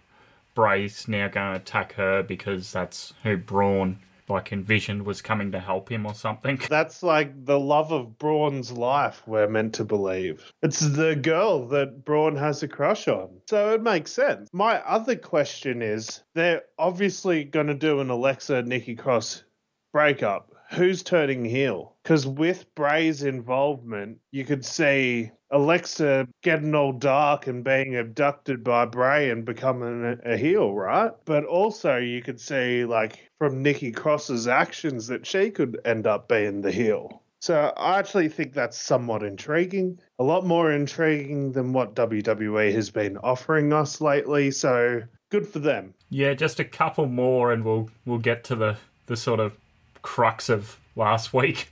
[0.55, 5.61] Bray's now going to attack her because that's who Braun like envisioned was coming to
[5.61, 6.61] help him or something.
[6.69, 10.53] That's like the love of Braun's life, we're meant to believe.
[10.63, 13.41] It's the girl that Braun has a crush on.
[13.49, 14.49] So it makes sense.
[14.53, 19.45] My other question is they're obviously going to do an Alexa Nikki Cross
[19.93, 20.53] breakup.
[20.73, 21.96] Who's turning heel?
[22.07, 28.85] Because with Bray's involvement, you could see Alexa getting all dark and being abducted by
[28.85, 31.11] Bray and becoming a, heel, right?
[31.25, 36.29] But also, you could see, like, from Nikki Cross's actions that she could end up
[36.29, 37.25] being the heel.
[37.41, 39.99] So I actually think that's somewhat intriguing.
[40.21, 44.53] A lot more intriguing than what WWE has been offering us lately.
[44.53, 45.93] So good for them.
[46.11, 49.57] Yeah, just a couple more, and we'll we'll get to the the sort of
[50.03, 51.71] crux of last week.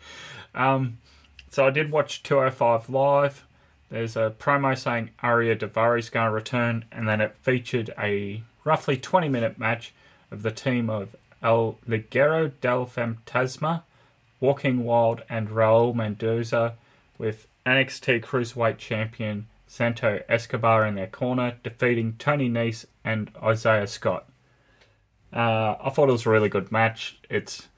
[0.54, 0.98] Um,
[1.50, 3.46] so I did watch 205 live.
[3.90, 8.42] There's a promo saying Ariya Daivari is going to return, and then it featured a
[8.64, 9.92] roughly 20 minute match
[10.30, 13.82] of the team of El Legado del Fantasma,
[14.40, 16.74] Joaquin Wilde, and Raul Mendoza
[17.18, 24.26] with NXT Cruiserweight Champion Santos Escobar in their corner, defeating Tony Nese and Isaiah Scott.
[25.32, 27.18] Uh, I thought it was a really good match.
[27.28, 27.68] It's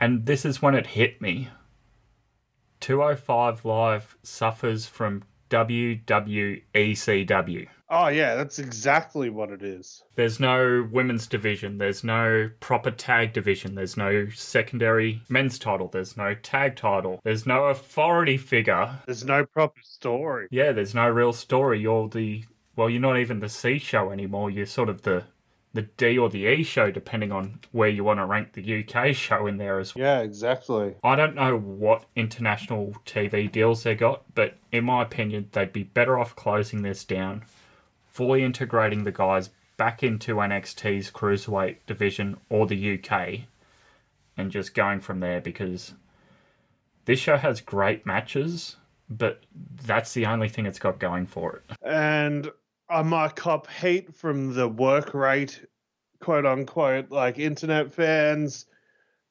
[0.00, 1.48] and this is when it hit me.
[2.80, 6.60] 205 Live suffers from WWECW.
[7.92, 10.04] Oh yeah, that's exactly what it is.
[10.14, 11.78] There's no women's division.
[11.78, 13.74] There's no proper tag division.
[13.74, 15.88] There's no secondary men's title.
[15.88, 17.20] There's no tag title.
[17.24, 19.00] There's no authority figure.
[19.06, 20.46] There's no proper story.
[20.52, 21.80] Yeah, there's no real story.
[21.80, 22.44] You're the
[22.76, 24.50] well, you're not even the C show anymore.
[24.50, 25.24] You're sort of the
[25.72, 29.14] the D or the E show, depending on where you want to rank the UK
[29.14, 30.04] show in there as well.
[30.04, 30.96] Yeah, exactly.
[31.04, 35.84] I don't know what international TV deals they got, but in my opinion, they'd be
[35.84, 37.44] better off closing this down,
[38.08, 43.40] fully integrating the guys back into NXT's cruiserweight division or the UK,
[44.36, 45.94] and just going from there because
[47.04, 48.76] this show has great matches,
[49.08, 49.42] but
[49.84, 51.76] that's the only thing it's got going for it.
[51.82, 52.50] And
[52.90, 55.64] I might cop hate from the work rate,
[56.20, 58.66] quote unquote, like internet fans.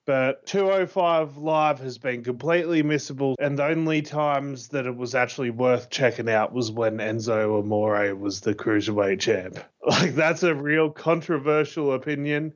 [0.05, 5.51] But 205 Live has been completely missable, and the only times that it was actually
[5.51, 9.59] worth checking out was when Enzo Amore was the cruiserweight champ.
[9.85, 12.53] Like, that's a real controversial opinion,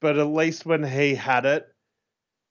[0.00, 1.71] but at least when he had it,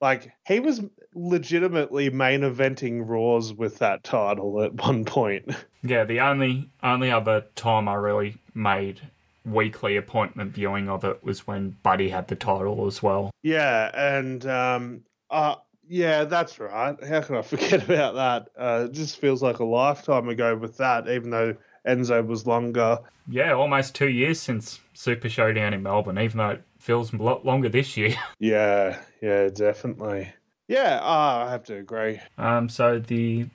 [0.02, 0.82] like, he was
[1.14, 5.56] legitimately main eventing Raws with that title at one point.
[5.84, 9.02] Yeah, the only only other time I really made
[9.44, 13.32] weekly appointment viewing of it was when Buddy had the title as well.
[13.42, 15.56] Yeah, and um, uh,
[15.88, 16.96] yeah, that's right.
[17.04, 18.50] How can I forget about that?
[18.56, 21.56] Uh, it just feels like a lifetime ago with that, even though
[21.88, 23.00] Enzo was longer.
[23.28, 27.46] Yeah, almost two years since Super Showdown in Melbourne, even though it feels a lot
[27.46, 28.16] longer this year.
[28.40, 30.34] Yeah, yeah, definitely.
[30.68, 32.20] Yeah, uh, I have to agree.
[32.38, 33.48] Um, so the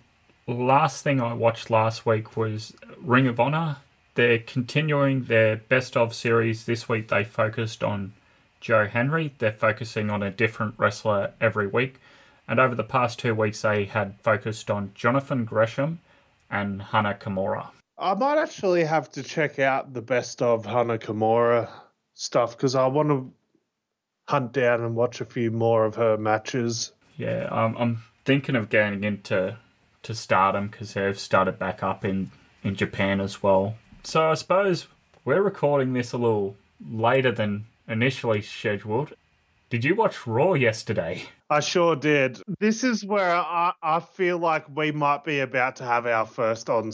[0.47, 3.79] last thing I watched last week was Ring of Honor.
[4.15, 6.67] They're continuing their best of series.
[6.67, 8.12] This week they focused on
[8.61, 9.35] Joe Henry.
[9.39, 11.97] They're focusing on a different wrestler every week.
[12.49, 15.99] And over the past two weeks, they had focused on Jonathan Gresham
[16.49, 17.71] and Hana Kimura.
[17.99, 21.69] I might actually have to check out the best of Hana Kimura
[22.17, 23.33] stuff because I want to
[24.27, 26.93] hunt down and watch a few more of her matches.
[27.17, 29.57] Yeah, um, I'm thinking of getting into
[30.03, 32.33] to Stardom because they've started back up in
[32.65, 33.77] in Japan as well.
[34.03, 34.89] So I suppose
[35.25, 36.57] we're recording this a little
[36.91, 39.13] later than initially scheduled.
[39.69, 41.25] Did you watch Raw yesterday?
[41.51, 42.41] I sure did.
[42.61, 46.71] This is where I, I feel like we might be about to have our first
[46.71, 46.93] on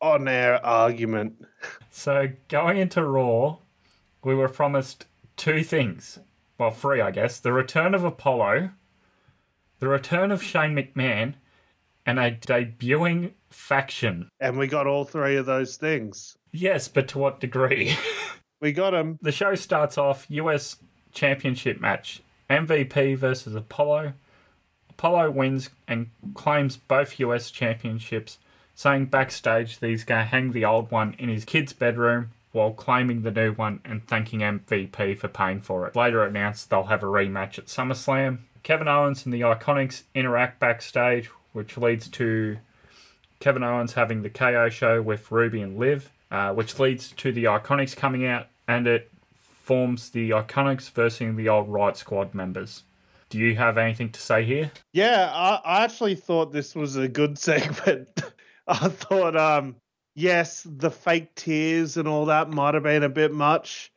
[0.00, 1.44] on air argument.
[1.90, 3.58] So going into Raw,
[4.24, 5.06] we were promised
[5.36, 6.18] two things.
[6.58, 7.40] Well, three, I guess.
[7.40, 8.70] The return of Apollo,
[9.78, 11.34] the return of Shane McMahon,
[12.06, 14.28] and a debuting faction.
[14.40, 16.36] And we got all three of those things.
[16.52, 17.96] Yes, but to what degree?
[18.60, 19.18] we got them.
[19.22, 20.76] The show starts off US
[21.12, 24.14] Championship match MVP versus Apollo.
[24.90, 28.38] Apollo wins and claims both US championships,
[28.74, 32.72] saying backstage that he's going to hang the old one in his kid's bedroom while
[32.72, 35.96] claiming the new one and thanking MVP for paying for it.
[35.96, 38.38] Later announced they'll have a rematch at SummerSlam.
[38.62, 42.58] Kevin Owens and the Iconics interact backstage which leads to
[43.40, 47.44] Kevin Owens having the KO show with Ruby and Liv, uh, which leads to the
[47.44, 49.10] Iconics coming out, and it
[49.40, 52.82] forms the Iconics versus the old Riot Squad members.
[53.28, 54.70] Do you have anything to say here?
[54.92, 58.08] Yeah, I, I actually thought this was a good segment.
[58.66, 59.76] I thought, um,
[60.14, 63.92] yes, the fake tears and all that might have been a bit much,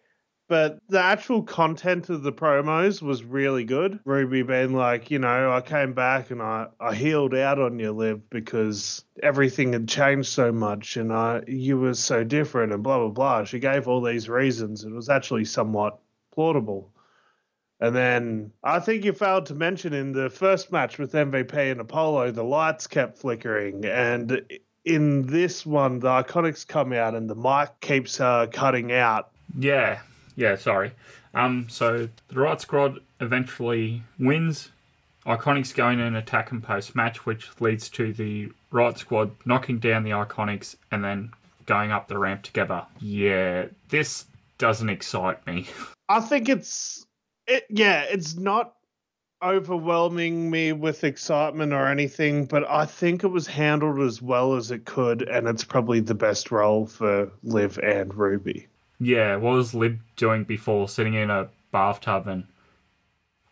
[0.48, 4.00] but the actual content of the promos was really good.
[4.06, 7.92] Ruby being like, you know, I came back and I, I healed out on you,
[7.92, 13.00] Liv, because everything had changed so much and I you were so different and blah
[13.00, 13.44] blah blah.
[13.46, 14.84] She gave all these reasons.
[14.84, 16.00] It was actually somewhat
[16.32, 16.92] plausible.
[17.80, 21.82] And then I think you failed to mention in the first match with MVP and
[21.82, 23.84] Apollo, the lights kept flickering.
[23.86, 24.44] And
[24.86, 29.32] in this one, the Iconics come out and the mic keeps uh, cutting out.
[29.58, 30.00] Yeah,
[30.36, 30.92] yeah, sorry.
[31.34, 34.70] Um, so the Riot Squad eventually wins.
[35.26, 39.80] Iconics go in and attack and post match, which leads to the Riot Squad knocking
[39.80, 41.32] down the Iconics and then
[41.66, 42.86] going up the ramp together.
[43.00, 44.26] Yeah, this
[44.60, 45.68] doesn't excite me.
[46.10, 47.06] I think it's
[47.48, 47.66] it.
[47.70, 48.75] Yeah, it's not
[49.46, 54.72] overwhelming me with excitement or anything, but I think it was handled as well as
[54.72, 58.68] it could, and it's probably the best role for Liv and Ruby.
[59.00, 62.46] Yeah, what was Liv doing before sitting in a bathtub and.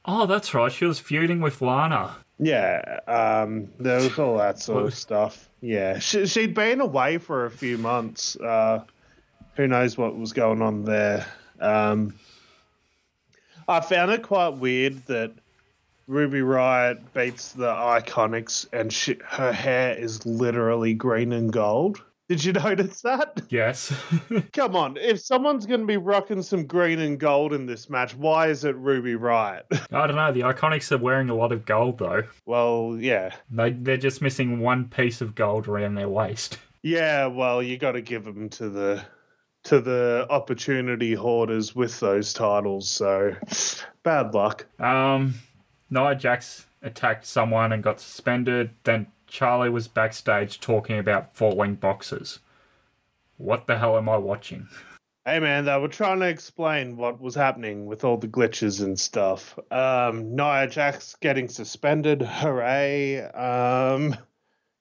[0.06, 2.16] Oh, that's right, she was feuding with Lana.
[2.40, 5.50] Yeah, um, there was all that sort of stuff.
[5.62, 8.36] Yeah, she, she'd been away for a few months.
[8.36, 8.84] Uh,
[9.56, 11.26] who knows what was going on there?
[11.60, 12.16] Um,
[13.68, 15.32] I found it quite weird that
[16.08, 22.02] Ruby Riot beats the Iconics, and she, her hair is literally green and gold.
[22.30, 23.42] Did you notice that?
[23.50, 23.94] Yes.
[24.54, 28.16] Come on, if someone's going to be rocking some green and gold in this match,
[28.16, 29.66] why is it Ruby Riot?
[29.92, 30.32] I don't know.
[30.32, 32.24] The Iconics are wearing a lot of gold, though.
[32.46, 33.36] well, yeah.
[33.52, 36.58] They, they're just missing one piece of gold around their waist.
[36.82, 39.04] Yeah, well, you got to give them to the
[39.66, 42.90] to the opportunity hoarders with those titles.
[42.90, 43.34] So
[44.04, 44.66] bad luck.
[44.80, 45.36] Um,
[45.94, 48.72] Nia Jax attacked someone and got suspended.
[48.84, 52.40] Then Charlie was backstage talking about falling boxes.
[53.38, 54.68] What the hell am I watching?
[55.26, 59.00] Hey man, they were trying to explain what was happening with all the glitches and
[59.00, 59.58] stuff.
[59.72, 63.22] Um, Nia Jax getting suspended, hooray!
[63.22, 64.18] Um,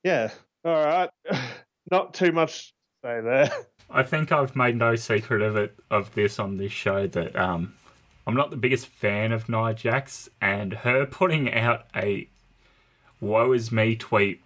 [0.02, 0.30] yeah,
[0.64, 1.10] all right,
[1.90, 3.50] not too much to say there.
[3.90, 7.74] I think I've made no secret of it of this on this show that um,
[8.26, 12.28] I'm not the biggest fan of Nia Jax, and her putting out a
[13.20, 14.40] "woe is me" tweet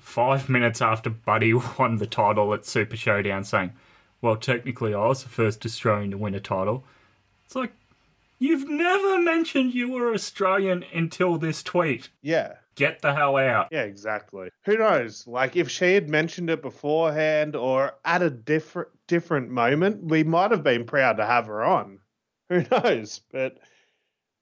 [0.00, 3.72] five minutes after Buddy won the title at Super Showdown, saying,
[4.20, 6.84] "Well, technically, I was the first Australian to win a title."
[7.46, 7.72] It's like
[8.38, 12.08] you've never mentioned you were Australian until this tweet.
[12.22, 13.68] Yeah, Get the hell out.
[13.70, 14.48] yeah, exactly.
[14.64, 15.26] Who knows?
[15.26, 20.50] Like if she had mentioned it beforehand or at a different different moment, we might
[20.50, 21.98] have been proud to have her on.
[22.52, 23.20] Who knows?
[23.32, 23.58] But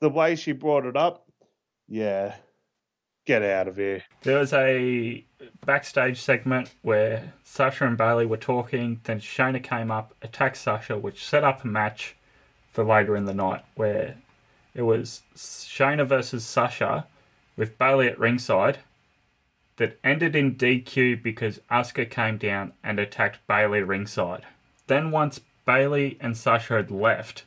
[0.00, 1.26] the way she brought it up,
[1.88, 2.34] yeah,
[3.24, 4.02] get out of here.
[4.22, 5.24] There was a
[5.64, 9.00] backstage segment where Sasha and Bayley were talking.
[9.04, 12.16] Then Shayna came up, attacked Sasha, which set up a match
[12.72, 14.16] for later in the night where
[14.74, 17.06] it was Shayna versus Sasha
[17.56, 18.78] with Bayley at ringside
[19.76, 24.42] that ended in DQ because Asuka came down and attacked Bayley ringside.
[24.88, 27.44] Then once Bayley and Sasha had left,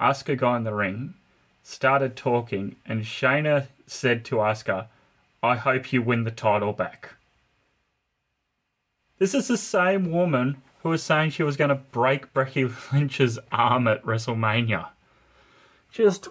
[0.00, 1.14] Asuka got in the ring,
[1.62, 4.86] started talking, and Shayna said to Asuka,
[5.42, 7.14] I hope you win the title back.
[9.18, 13.38] This is the same woman who was saying she was going to break Becky Lynch's
[13.50, 14.88] arm at WrestleMania.
[15.90, 16.28] Just.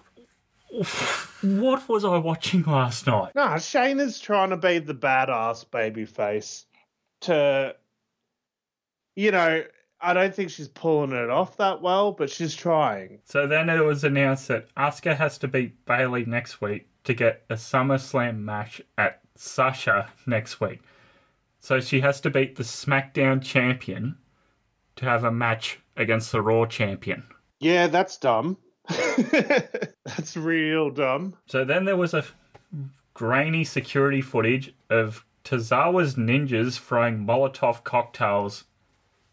[1.42, 3.34] What was I watching last night?
[3.34, 6.66] Nah, Shayna's trying to be the badass babyface
[7.22, 7.76] to,
[9.16, 9.64] you know,
[10.06, 13.20] I don't think she's pulling it off that well, but she's trying.
[13.26, 17.44] So then it was announced that Asuka has to beat Bayley next week to get
[17.50, 20.82] a SummerSlam match at Sasha next week.
[21.60, 24.18] So she has to beat the SmackDown champion
[24.98, 27.24] to have a match against the Raw champion.
[27.60, 28.58] Yeah, that's dumb.
[28.88, 31.36] that's real dumb.
[31.48, 32.24] So then there was a
[33.16, 38.66] grainy security footage of Tozawa's ninjas throwing Molotov cocktails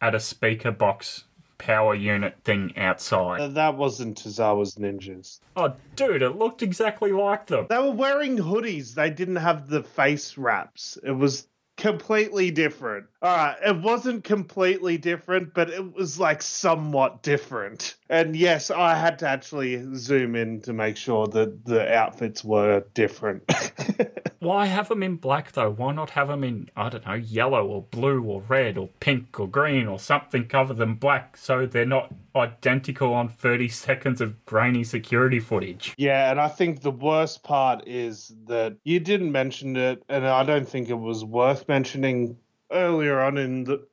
[0.02, 1.24] at a speaker box
[1.56, 3.40] power unit thing outside.
[3.40, 5.38] Uh, That wasn't Tozawa's ninjas.
[5.56, 7.66] Oh, dude, it looked exactly like them.
[7.70, 8.94] They were wearing hoodies.
[8.94, 10.98] They didn't have the face wraps.
[11.04, 11.46] It was
[11.76, 13.06] completely different.
[13.20, 17.96] All right, it wasn't completely different, but it was like somewhat different.
[18.08, 22.84] And yes, I had to actually zoom in to make sure that the outfits were
[22.94, 23.50] different.
[24.42, 25.70] Why have them in black though?
[25.70, 29.38] Why not have them in, I don't know, yellow or blue or red or pink
[29.38, 34.44] or green or something cover them black so they're not identical on 30 seconds of
[34.44, 35.94] grainy security footage?
[35.96, 40.44] yeah, and I think the worst part is that you didn't mention it, and I
[40.44, 42.36] don't think it was worth mentioning
[42.70, 43.86] earlier on in the,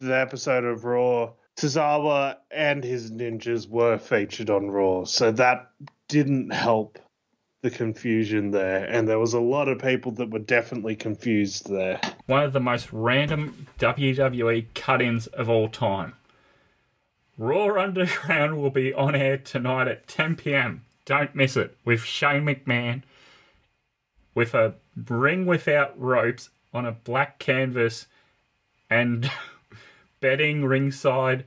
[0.00, 1.32] the episode of Raw.
[1.56, 5.70] Tozawa and his ninjas were featured on Raw, so that
[6.08, 6.98] didn't help
[7.62, 12.00] the confusion there, and there was a lot of people that were definitely confused there.
[12.26, 16.12] One of the most random WWE cut ins of all time.
[17.38, 20.84] Raw Underground will be on air tonight at 10 pm.
[21.04, 23.02] Don't miss it with Shane McMahon
[24.34, 24.74] with a
[25.08, 28.06] ring without ropes on a black canvas
[28.90, 29.30] and
[30.20, 31.44] bedding ringside,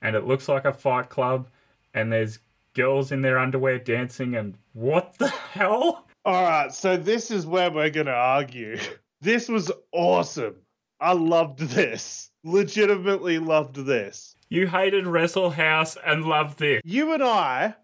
[0.00, 1.48] and it looks like a fight club,
[1.94, 2.38] and there's
[2.74, 6.06] girls in their underwear dancing, and what the hell?
[6.24, 8.78] All right, so this is where we're going to argue.
[9.22, 10.56] This was awesome.
[10.98, 12.30] I loved this.
[12.42, 14.34] Legitimately loved this.
[14.52, 16.80] You hated Wrestle House and loved this.
[16.84, 17.76] You and I,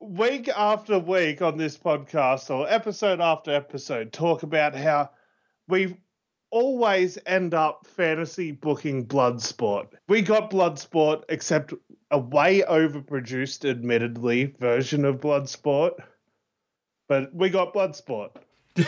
[0.00, 5.10] week after week on this podcast, or episode after episode, talk about how
[5.66, 5.96] we
[6.52, 9.88] always end up fantasy booking Bloodsport.
[10.06, 11.74] We got Bloodsport, except
[12.12, 15.94] a way overproduced, admittedly, version of Bloodsport.
[17.08, 18.36] But we got Bloodsport.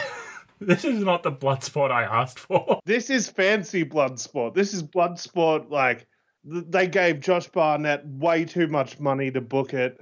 [0.60, 2.80] This is not the blood sport I asked for.
[2.86, 4.54] This is fancy Bloodsport.
[4.54, 5.68] This is Bloodsport.
[5.68, 6.06] Like
[6.44, 9.98] they gave Josh Barnett way too much money to book it,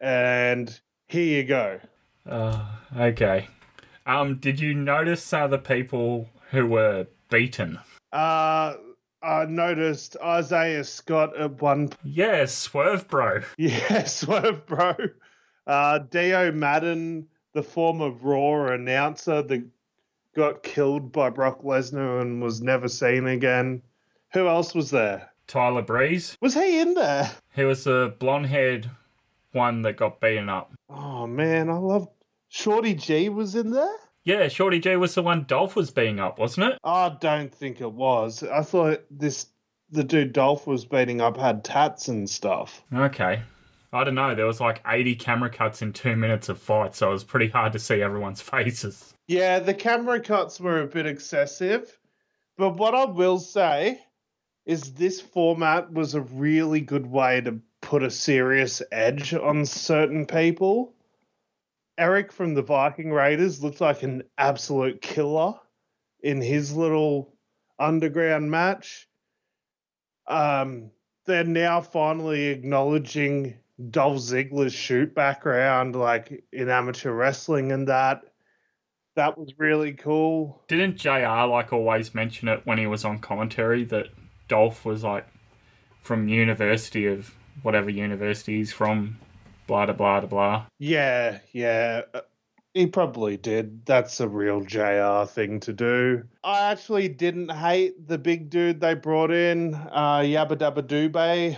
[0.00, 1.80] and here you go.
[2.26, 2.64] Uh,
[2.96, 3.48] okay.
[4.06, 7.78] Um, did you notice the people who were beaten?
[8.12, 8.74] Uh,
[9.22, 11.90] I noticed Isaiah Scott at one.
[12.02, 13.42] Yeah, Swerve Bro.
[13.58, 14.94] Yeah, swerve, bro.
[15.66, 19.64] Uh, Dio Maddin, the former Raw announcer that
[20.34, 23.82] got killed by Brock Lesnar and was never seen again.
[24.32, 25.29] Who else was there?
[25.50, 26.36] Tyler Breeze.
[26.40, 27.30] Was he in there?
[27.56, 28.88] He was the blonde haired
[29.52, 30.72] one that got beaten up.
[30.88, 32.08] Oh man, I love
[32.48, 33.96] Shorty G was in there.
[34.22, 36.78] Yeah, Shorty G was the one Dolph was beating up, wasn't it?
[36.84, 38.44] I don't think it was.
[38.44, 39.46] I thought this
[39.90, 42.84] the dude Dolph was beating up had tats and stuff.
[42.94, 43.42] Okay.
[43.92, 44.36] I don't know.
[44.36, 47.48] There was like 80 camera cuts in two minutes of fight, so it was pretty
[47.48, 49.12] hard to see everyone's faces.
[49.26, 51.98] Yeah, the camera cuts were a bit excessive,
[52.56, 54.00] but what I will say
[54.70, 60.24] is this format was a really good way to put a serious edge on certain
[60.24, 60.94] people.
[61.98, 65.54] Erik from the Viking Raiders looked like an absolute killer
[66.22, 67.34] in his little
[67.80, 69.08] underground match.
[70.28, 70.92] Um,
[71.26, 73.56] they're now finally acknowledging
[73.90, 78.22] Dolph Ziggler's shoot background, like in amateur wrestling and that.
[79.16, 80.62] That was really cool.
[80.68, 84.06] Didn't JR like always mention it when he was on commentary that
[84.50, 85.26] Dolph was like
[86.02, 89.16] from university of whatever university he's from,
[89.66, 90.64] blah blah blah blah.
[90.78, 92.02] Yeah, yeah.
[92.12, 92.20] uh,
[92.74, 93.84] He probably did.
[93.86, 96.22] That's a real JR thing to do.
[96.44, 101.56] I actually didn't hate the big dude they brought in, uh, Yabba Dabba Doobe,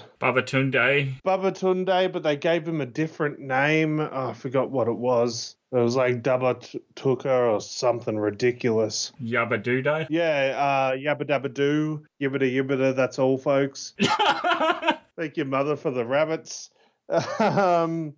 [1.24, 2.12] Babatunde.
[2.12, 4.01] But they gave him a different name.
[4.01, 5.57] Oh, I forgot what it was.
[5.73, 9.11] It was like Dubba T- Tuka or something ridiculous.
[9.23, 9.87] Yabba Dude.
[10.11, 13.95] Yeah, uh, Yabba Dabba Doo, Yibbida Yibbida, that's all, folks.
[15.16, 16.68] Thank your mother for the rabbits.
[17.39, 18.14] Um,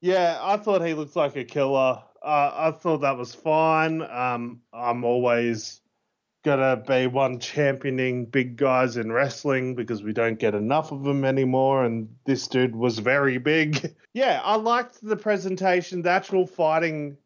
[0.00, 2.02] yeah, I thought he looked like a killer.
[2.22, 4.00] Uh, I thought that was fine.
[4.00, 5.81] Um, I'm always
[6.42, 11.24] gonna be one championing big guys in wrestling because we don't get enough of them
[11.24, 13.94] anymore, and this dude was very big.
[14.12, 17.16] yeah, I liked the presentation, the actual fighting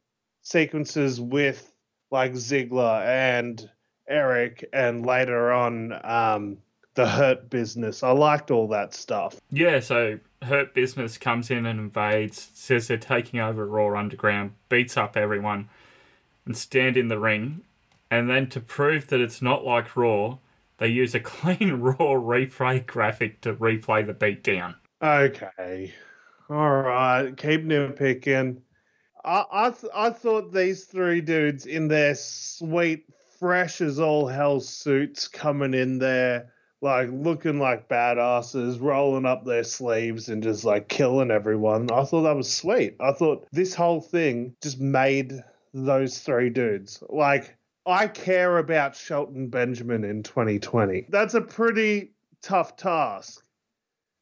[0.42, 1.72] sequences with
[2.10, 3.68] like Ziggler and
[4.08, 6.58] Erik, and later on um,
[6.94, 8.02] the Hurt Business.
[8.02, 9.40] I liked all that stuff.
[9.50, 14.96] Yeah, so Hurt Business comes in and invades, says they're taking over Raw Underground, beats
[14.96, 15.68] up everyone,
[16.44, 17.62] and stand in the ring.
[18.10, 20.38] And then to prove that it's not like Raw,
[20.78, 24.74] they use a clean Raw replay graphic to replay the beatdown.
[25.02, 25.92] Okay.
[26.48, 27.36] All right.
[27.36, 28.58] Keep nitpicking.
[29.24, 33.06] I I, I thought these three dudes in their sweet,
[33.38, 39.64] fresh as all hell suits coming in there, like looking like badasses, rolling up their
[39.64, 41.90] sleeves and just like killing everyone.
[41.90, 42.96] I thought that was sweet.
[43.00, 45.32] I thought this whole thing just made
[45.74, 47.02] those three dudes.
[47.08, 47.55] Like,
[47.86, 51.06] I care about Shelton Benjamin in 2020.
[51.08, 52.12] That's a pretty
[52.42, 53.44] tough task.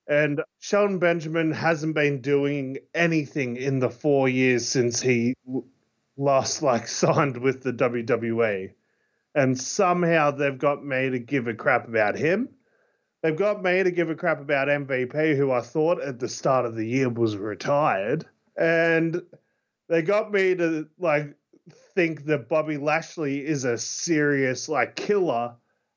[0.07, 5.35] And Shelton Benjamin hasn't been doing anything in the four years since he
[6.19, 8.73] last like signed with the WWE.
[9.35, 12.51] And somehow they've got me to give a crap about him.
[13.23, 16.67] They've got me to give a crap about MVP, who I thought at the start
[16.67, 18.27] of the year was retired.
[18.59, 19.23] And
[19.89, 21.35] they got me to like
[21.95, 25.55] think that Bobby Lashley is a serious like killer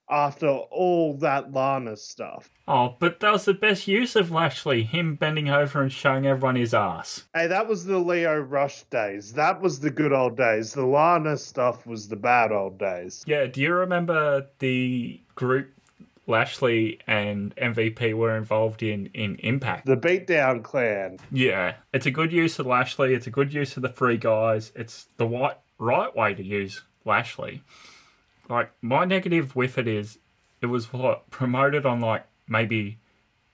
[0.09, 2.49] after all that Lana stuff.
[2.67, 6.55] Oh, but that was the best use of Lashley, him bending over and showing everyone
[6.55, 7.25] his ass.
[7.33, 9.33] Hey, that was the Lio Rush days.
[9.33, 10.73] That was the good old days.
[10.73, 13.23] The Lana stuff was the bad old days.
[13.27, 15.71] Yeah, do you remember the group
[16.27, 19.85] Lashley and MVP were involved in in Impact.
[19.85, 21.19] The Beatdown Clan.
[21.31, 23.13] Yeah, it's a good use of Lashley.
[23.13, 24.71] It's a good use of the free guys.
[24.75, 27.63] It's the right right way to use Lashley.
[28.49, 30.19] Like my negative with it is,
[30.61, 32.99] it was what promoted on like maybe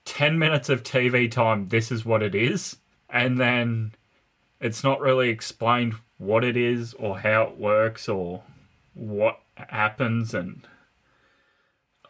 [0.03, 1.67] ten minutes of TV time.
[1.67, 3.93] This is what it is, and then
[4.59, 8.41] it's not really explained what it is or how it works or
[8.93, 10.67] what happens and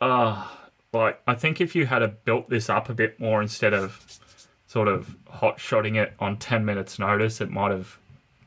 [0.10, 0.47] uh
[0.91, 4.20] like I think if you had built this up a bit more instead of
[4.68, 7.97] sort of hot shotting it on 10 minutes notice it might have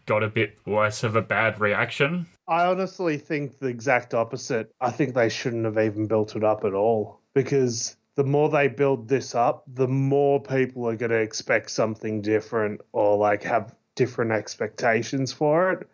[0.07, 4.73] got a bit less of a bad reaction I honestly think the exact opposite.
[4.81, 8.69] I think they shouldn't have even built it up at all because the more they
[8.69, 13.75] build this up, the more people are going to expect something different or like have
[13.97, 15.89] different expectations for it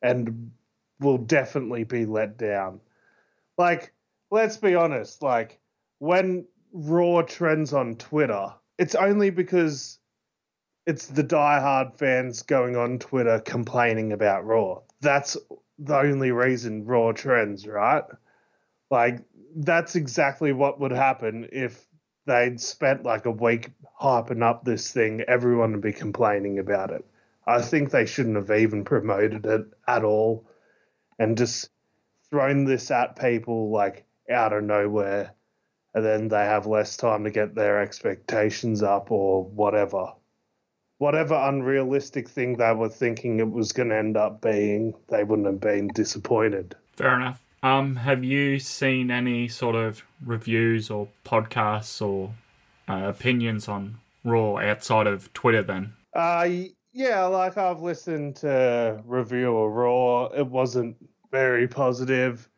[0.00, 0.52] and
[1.00, 2.80] will definitely be let down.
[3.58, 3.92] Like,
[4.30, 5.58] let's be honest, like
[5.98, 9.98] when Raw trends on Twitter, it's only because
[10.86, 14.80] it's the diehard fans going on Twitter complaining about Raw.
[15.00, 15.36] That's
[15.78, 18.04] the only reason Raw trends, right?
[18.90, 19.20] Like,
[19.56, 21.86] that's exactly what would happen if
[22.26, 23.70] they'd spent like a week
[24.00, 25.22] hyping up this thing.
[25.26, 27.04] Everyone would be complaining about it.
[27.46, 30.46] I think they shouldn't have even promoted it at all
[31.18, 31.70] and just
[32.30, 35.32] thrown this at people like out of nowhere.
[35.94, 40.12] And then they have less time to get their expectations up or whatever.
[40.98, 45.46] Whatever unrealistic thing they were thinking it was going to end up being, they wouldn't
[45.46, 46.74] have been disappointed.
[46.96, 47.42] Fair enough.
[47.62, 52.32] Um, have you seen any sort of reviews or podcasts or
[52.88, 55.94] uh, opinions on Raw outside of Twitter then?
[56.14, 56.48] Uh,
[56.92, 60.26] yeah, like I've listened to review of Raw.
[60.26, 60.96] It wasn't
[61.30, 62.48] very positive.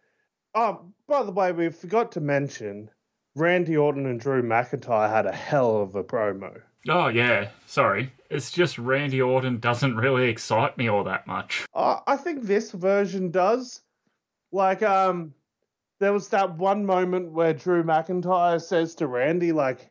[0.54, 2.90] Oh, by the way, we forgot to mention
[3.34, 6.60] Randy Orton and Drew McIntyre had a hell of a promo.
[6.88, 8.12] Oh yeah, sorry.
[8.30, 11.66] It's just Randy Orton doesn't really excite me all that much.
[11.74, 13.80] Uh, I think this version does.
[14.52, 15.34] Like, um,
[15.98, 19.90] there was that one moment where Drew McIntyre says to Randy, like,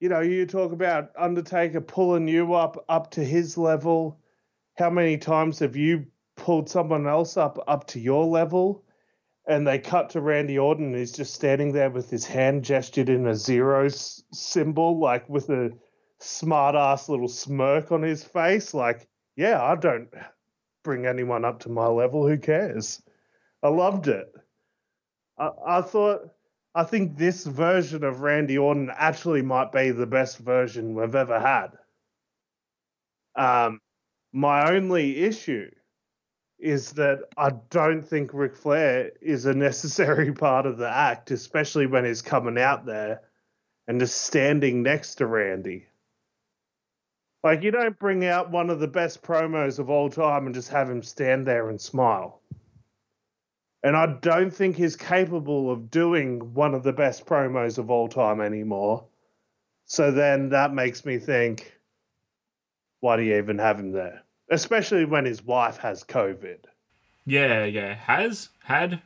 [0.00, 4.18] you know, you talk about Undertaker pulling you up up to his level.
[4.78, 6.06] How many times have you
[6.36, 8.84] pulled someone else up up to your level?
[9.50, 13.08] And they cut to Randy Orton, and he's just standing there with his hand gestured
[13.08, 15.72] in a zero s- symbol, like with a
[16.20, 18.74] smart ass little smirk on his face.
[18.74, 20.08] Like, yeah, I don't
[20.84, 22.28] bring anyone up to my level.
[22.28, 23.02] Who cares?
[23.60, 24.32] I loved it.
[25.36, 26.20] I, I thought
[26.72, 31.40] I think this version of Randy Orton actually might be the best version we've ever
[31.40, 31.70] had.
[33.34, 33.80] Um,
[34.32, 35.70] my only issue
[36.60, 41.86] is that I don't think Ric Flair is a necessary part of the act, especially
[41.86, 43.22] when he's coming out there
[43.88, 45.86] and just standing next to Randy.
[47.42, 50.68] Like, you don't bring out one of the best promos of all time and just
[50.68, 52.40] have him stand there and smile
[53.82, 58.08] and I don't think he's capable of doing one of the best promos of all
[58.08, 59.06] time anymore.
[59.86, 61.72] So then that makes me think,
[63.00, 64.22] why do you even have him there?
[64.50, 66.58] Especially when his wife has COVID.
[67.26, 69.00] Yeah, yeah, has had.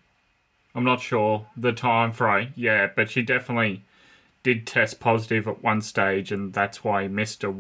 [0.75, 2.53] I'm not sure the time frame.
[2.57, 3.83] Yeah, but she definitely
[4.43, 7.55] did test positive at one stage, and that's why he missed a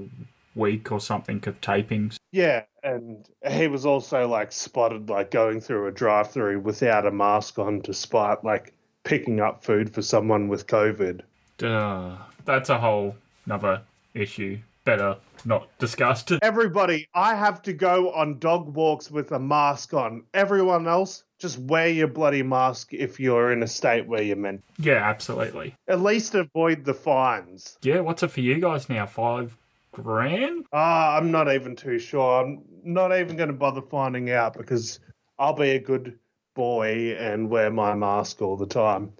[0.54, 2.16] week or something of tapings.
[2.32, 7.58] Yeah, and he was also like spotted like going through a drive-through without a mask
[7.58, 8.72] on, despite like
[9.04, 11.20] picking up food for someone with COVID.
[11.58, 13.16] Duh, that's a whole
[13.46, 13.82] another
[14.14, 14.58] issue.
[14.84, 15.16] Better
[15.46, 16.32] not discussed.
[16.42, 20.24] Everybody, I have to go on dog walks with a mask on.
[20.32, 24.64] Everyone else, just wear your bloody mask if you're in a state where you're meant.
[24.78, 25.74] Yeah, absolutely.
[25.88, 27.78] At least avoid the fines.
[27.82, 29.06] Yeah, what's it for you guys now?
[29.06, 29.56] Five
[29.92, 30.66] grand?
[30.72, 32.42] Ah, I'm not even too sure.
[32.42, 35.00] I'm not even going to bother finding out because
[35.38, 36.18] I'll be a good
[36.54, 39.12] boy and wear my mask all the time.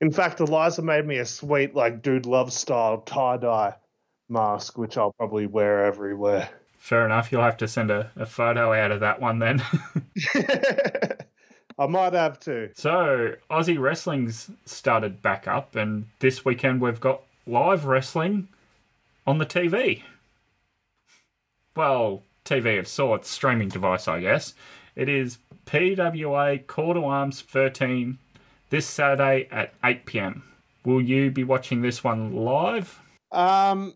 [0.00, 3.74] In fact, Eliza made me a sweet, like, dude love style tie dye
[4.34, 6.50] mask, which I'll probably wear everywhere.
[6.78, 7.32] Fair enough.
[7.32, 9.62] You'll have to send a, a photo out of that one then.
[11.78, 12.70] I might have to.
[12.74, 18.48] So, Aussie Wrestling's started back up, and this weekend we've got live wrestling
[19.26, 20.02] on the TV.
[21.74, 24.54] Well, TV of sorts, streaming device, I guess.
[24.94, 28.18] It is PWA Call to Arms 13
[28.70, 30.42] this Saturday at 8 pm.
[30.84, 33.00] Will you be watching this one live?
[33.32, 33.94] Um,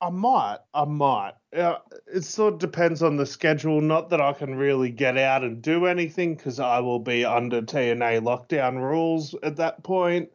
[0.00, 0.58] I might.
[0.74, 1.32] I might.
[1.54, 3.80] Uh, it sort of depends on the schedule.
[3.80, 7.62] Not that I can really get out and do anything because I will be under
[7.62, 10.30] TNA lockdown rules at that point.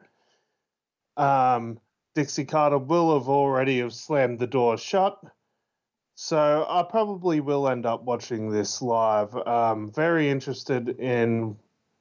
[1.18, 1.80] um,
[2.16, 5.20] Dixie Carter will have already have slammed the door shut.
[6.16, 9.36] So I probably will end up watching this live.
[9.48, 11.56] Um, very interested in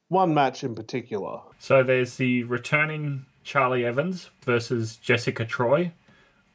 [0.09, 1.41] one match in particular.
[1.59, 5.93] So there's the returning Charli Evans versus Jessica Troy.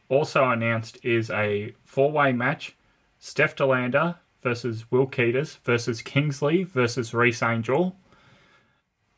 [0.10, 2.76] Also announced is a four-way match:
[3.20, 7.96] Steph De Lander versus Will Keedus versus Kingsley versus Reese Angel,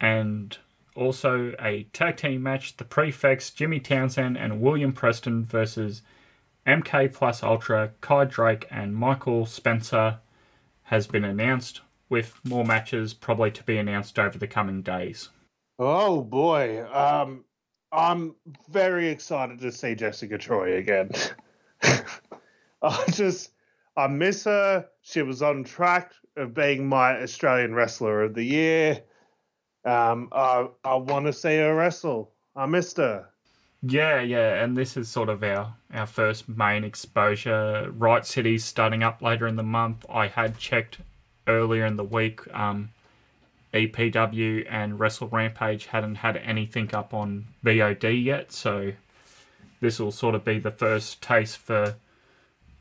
[0.02, 0.58] and
[0.96, 6.02] also a tag team match: the Prefects Jimmy Townsend and William Preston versus
[6.66, 10.20] MK Plus Ultra, Kai Drake, and Michael Spencer
[10.84, 15.30] has been announced, with more matches probably to be announced over the coming days.
[15.78, 17.46] Oh boy, um,
[17.92, 18.36] I'm
[18.70, 21.12] very excited to see Jessica Troy again.
[22.82, 23.52] I just,
[23.98, 24.88] I miss her.
[25.02, 29.02] She was on track of being my Australian Wrestler of the Year.
[29.86, 32.32] Um, I, I want to see her wrestle.
[32.56, 33.28] I missed her.
[33.82, 37.90] Yeah, yeah, and this is sort of our, our first main exposure.
[37.96, 40.06] Right City starting up later in the month.
[40.10, 41.00] I had checked
[41.48, 42.42] earlier in the week.
[42.54, 42.90] Um,
[43.74, 48.93] EPW and Wrestle Rampage hadn't had anything up on VOD yet, so
[49.80, 51.95] this will sort of be the first taste for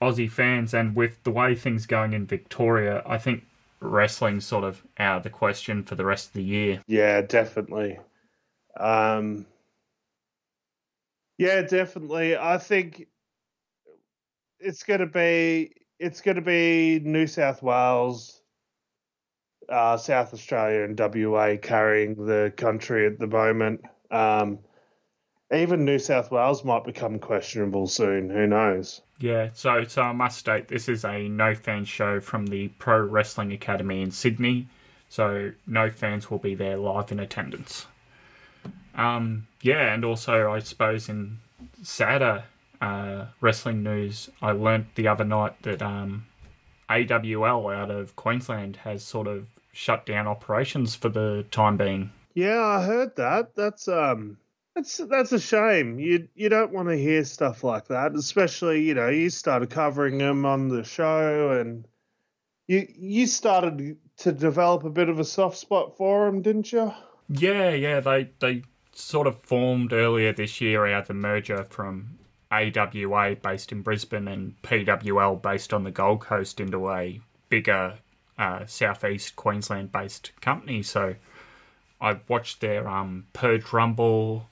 [0.00, 0.74] Aussie fans.
[0.74, 3.44] And with the way things going in Victoria, I think
[3.80, 6.82] wrestling's sort of out of the question for the rest of the year.
[6.86, 7.98] Yeah, definitely.
[8.78, 9.46] Um,
[11.36, 12.36] yeah, definitely.
[12.36, 13.06] I think
[14.58, 18.37] it's going to be it's going to be New South Wales,
[19.68, 23.82] uh, South Australia, and WA carrying the country at the moment.
[24.10, 24.58] Um,
[25.52, 28.28] even New South Wales might become questionable soon.
[28.30, 29.00] Who knows?
[29.18, 33.00] Yeah, so so I must state this is a no fan show from the Pro
[33.00, 34.68] Wrestling Academy in Sydney,
[35.08, 37.86] so no fans will be there live in attendance.
[38.94, 41.38] Um, yeah, and also I suppose in
[41.82, 42.44] sadder
[42.80, 46.26] uh, wrestling news, I learnt the other night that um,
[46.88, 52.10] AWL out of Queensland has sort of shut down operations for the time being.
[52.34, 53.54] Yeah, I heard that.
[53.54, 54.38] That's um
[54.74, 55.98] that's that's a shame.
[55.98, 60.18] You you don't want to hear stuff like that, especially you know you started covering
[60.18, 61.86] them on the show, and
[62.66, 66.92] you you started to develop a bit of a soft spot for them, didn't you?
[67.28, 68.00] Yeah, yeah.
[68.00, 68.62] They they
[68.92, 72.18] sort of formed earlier this year out of the merger from
[72.50, 77.94] AWA based in Brisbane and PWL based on the Gold Coast into a bigger
[78.38, 80.82] uh, southeast Queensland based company.
[80.82, 81.16] So
[82.00, 84.48] I watched their um, Purge Rumble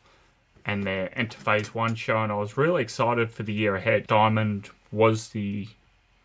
[0.65, 4.09] and their Enter Phase 1 show, and I was really excited for the year ahead.
[4.09, 5.69] Diamond was the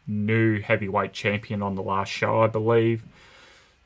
[0.07, 3.03] new heavyweight champion on the last show, I believe.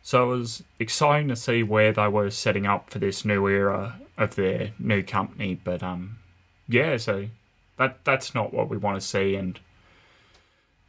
[0.01, 3.99] So it was exciting to see where they were setting up for this new era
[4.17, 5.59] of their new company.
[5.61, 6.19] But um,
[6.69, 7.27] yeah, so
[7.77, 9.59] that that's not what we want to see, and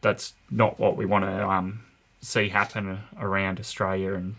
[0.02, 1.85] that's not what we want to um
[2.26, 4.14] see happen around Australia.
[4.14, 4.34] And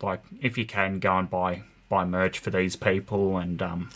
[0.00, 3.90] like, if you can, go and buy buy merch for these people and um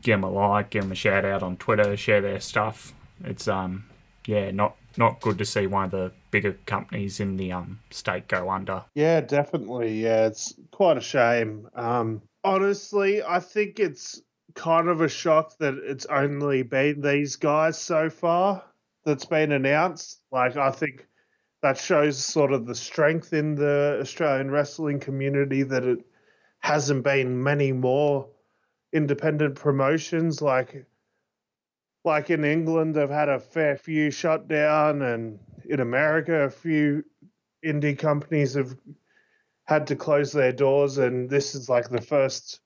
[0.00, 2.92] give them a like, give them a shout out on Twitter, share their stuff.
[3.24, 3.84] It's um,
[4.26, 8.28] yeah, not not good to see one of the bigger companies in the um state
[8.28, 8.84] go under.
[8.94, 10.02] Yeah, definitely.
[10.02, 11.68] Yeah, it's quite a shame.
[11.74, 14.20] Um, honestly, I think it's
[14.54, 18.62] kind of a shock that it's only been these guys so far
[19.04, 20.20] that's been announced.
[20.30, 21.06] Like, I think
[21.62, 26.04] that shows sort of the strength in the Australian wrestling community that it
[26.58, 28.28] hasn't been many more
[28.92, 30.42] independent promotions.
[30.42, 30.84] Like
[32.04, 37.04] like in England they've had a fair few shut down and in America a few
[37.64, 38.76] indie companies have
[39.64, 40.98] had to close their doors.
[40.98, 42.60] And this is like the first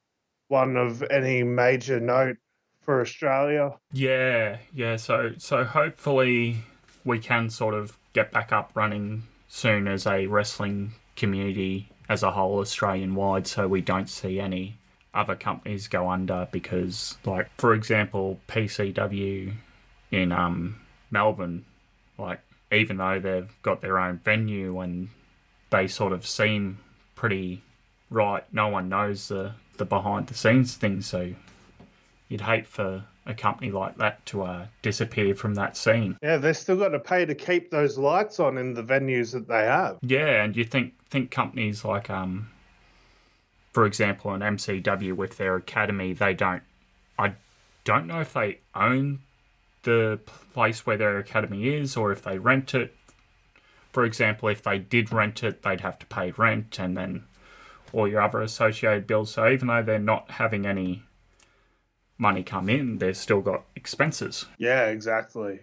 [0.48, 2.38] one of any major note
[2.80, 3.72] for Australia.
[3.92, 6.58] Yeah, yeah, so so hopefully
[7.04, 12.30] we can sort of get back up running soon as a wrestling community as a
[12.30, 14.74] whole Australian wide so we don't see any
[15.12, 19.52] other companies go under because, like, for example, PCW
[20.10, 21.66] in um, Melbourne,
[22.16, 22.40] like,
[22.72, 25.10] even though they've got their own venue and
[25.68, 26.78] they sort of seem
[27.16, 27.62] pretty
[28.08, 31.06] right, no one knows the, the behind the scenes things.
[31.06, 31.34] So
[32.30, 36.16] you'd hate for a company like that to uh, disappear from that scene.
[36.22, 39.48] Yeah, they've still got to pay to keep those lights on in the venues that
[39.48, 39.98] they have.
[40.02, 42.48] Yeah, and you think think companies like um,
[43.76, 46.62] for example, an MCW with their academy, they don't.
[47.18, 47.34] I
[47.84, 49.20] don't know if they own
[49.82, 50.18] the
[50.54, 52.94] place where their academy is or if they rent it.
[53.92, 57.24] For example, if they did rent it, they'd have to pay rent and then
[57.92, 59.32] all your other associated bills.
[59.32, 61.02] So even though they're not having any
[62.18, 64.46] money come in, they've still got expenses.
[64.58, 65.60] Yeah, exactly.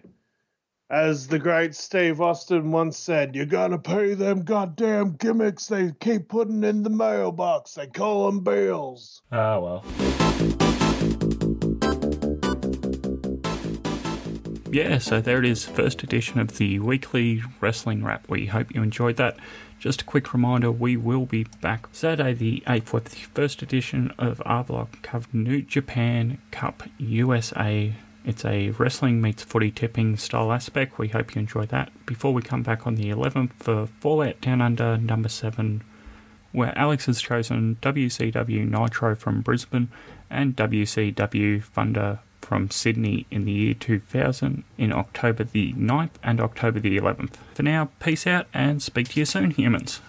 [0.90, 6.28] As the great Steve Austin once said, you gotta pay them goddamn gimmicks they keep
[6.28, 7.74] putting in the mailbox.
[7.74, 9.22] They call them bills.
[9.32, 9.84] Ah, well.
[14.72, 18.28] Yeah, so there it is, first edition of the weekly wrestling wrap.
[18.28, 19.38] We hope you enjoyed that.
[19.84, 24.14] Just a quick reminder, we will be back Saturday the 8th with the first edition
[24.18, 30.54] of our block covering New Japan Cup USA it's a wrestling meets footy tipping style
[30.54, 30.98] aspect.
[30.98, 31.92] We hope you enjoy that.
[32.06, 35.84] Before we come back on the 11th for Fallout Down Under number 7,
[36.54, 39.90] where Alex has chosen WCW Nitro from Brisbane
[40.30, 46.80] and WCW Thunder from Sydney in the year 2000 in October the 9th and October
[46.80, 47.36] the 11th.
[47.54, 50.02] For now, peace out and speak to you soon, humans.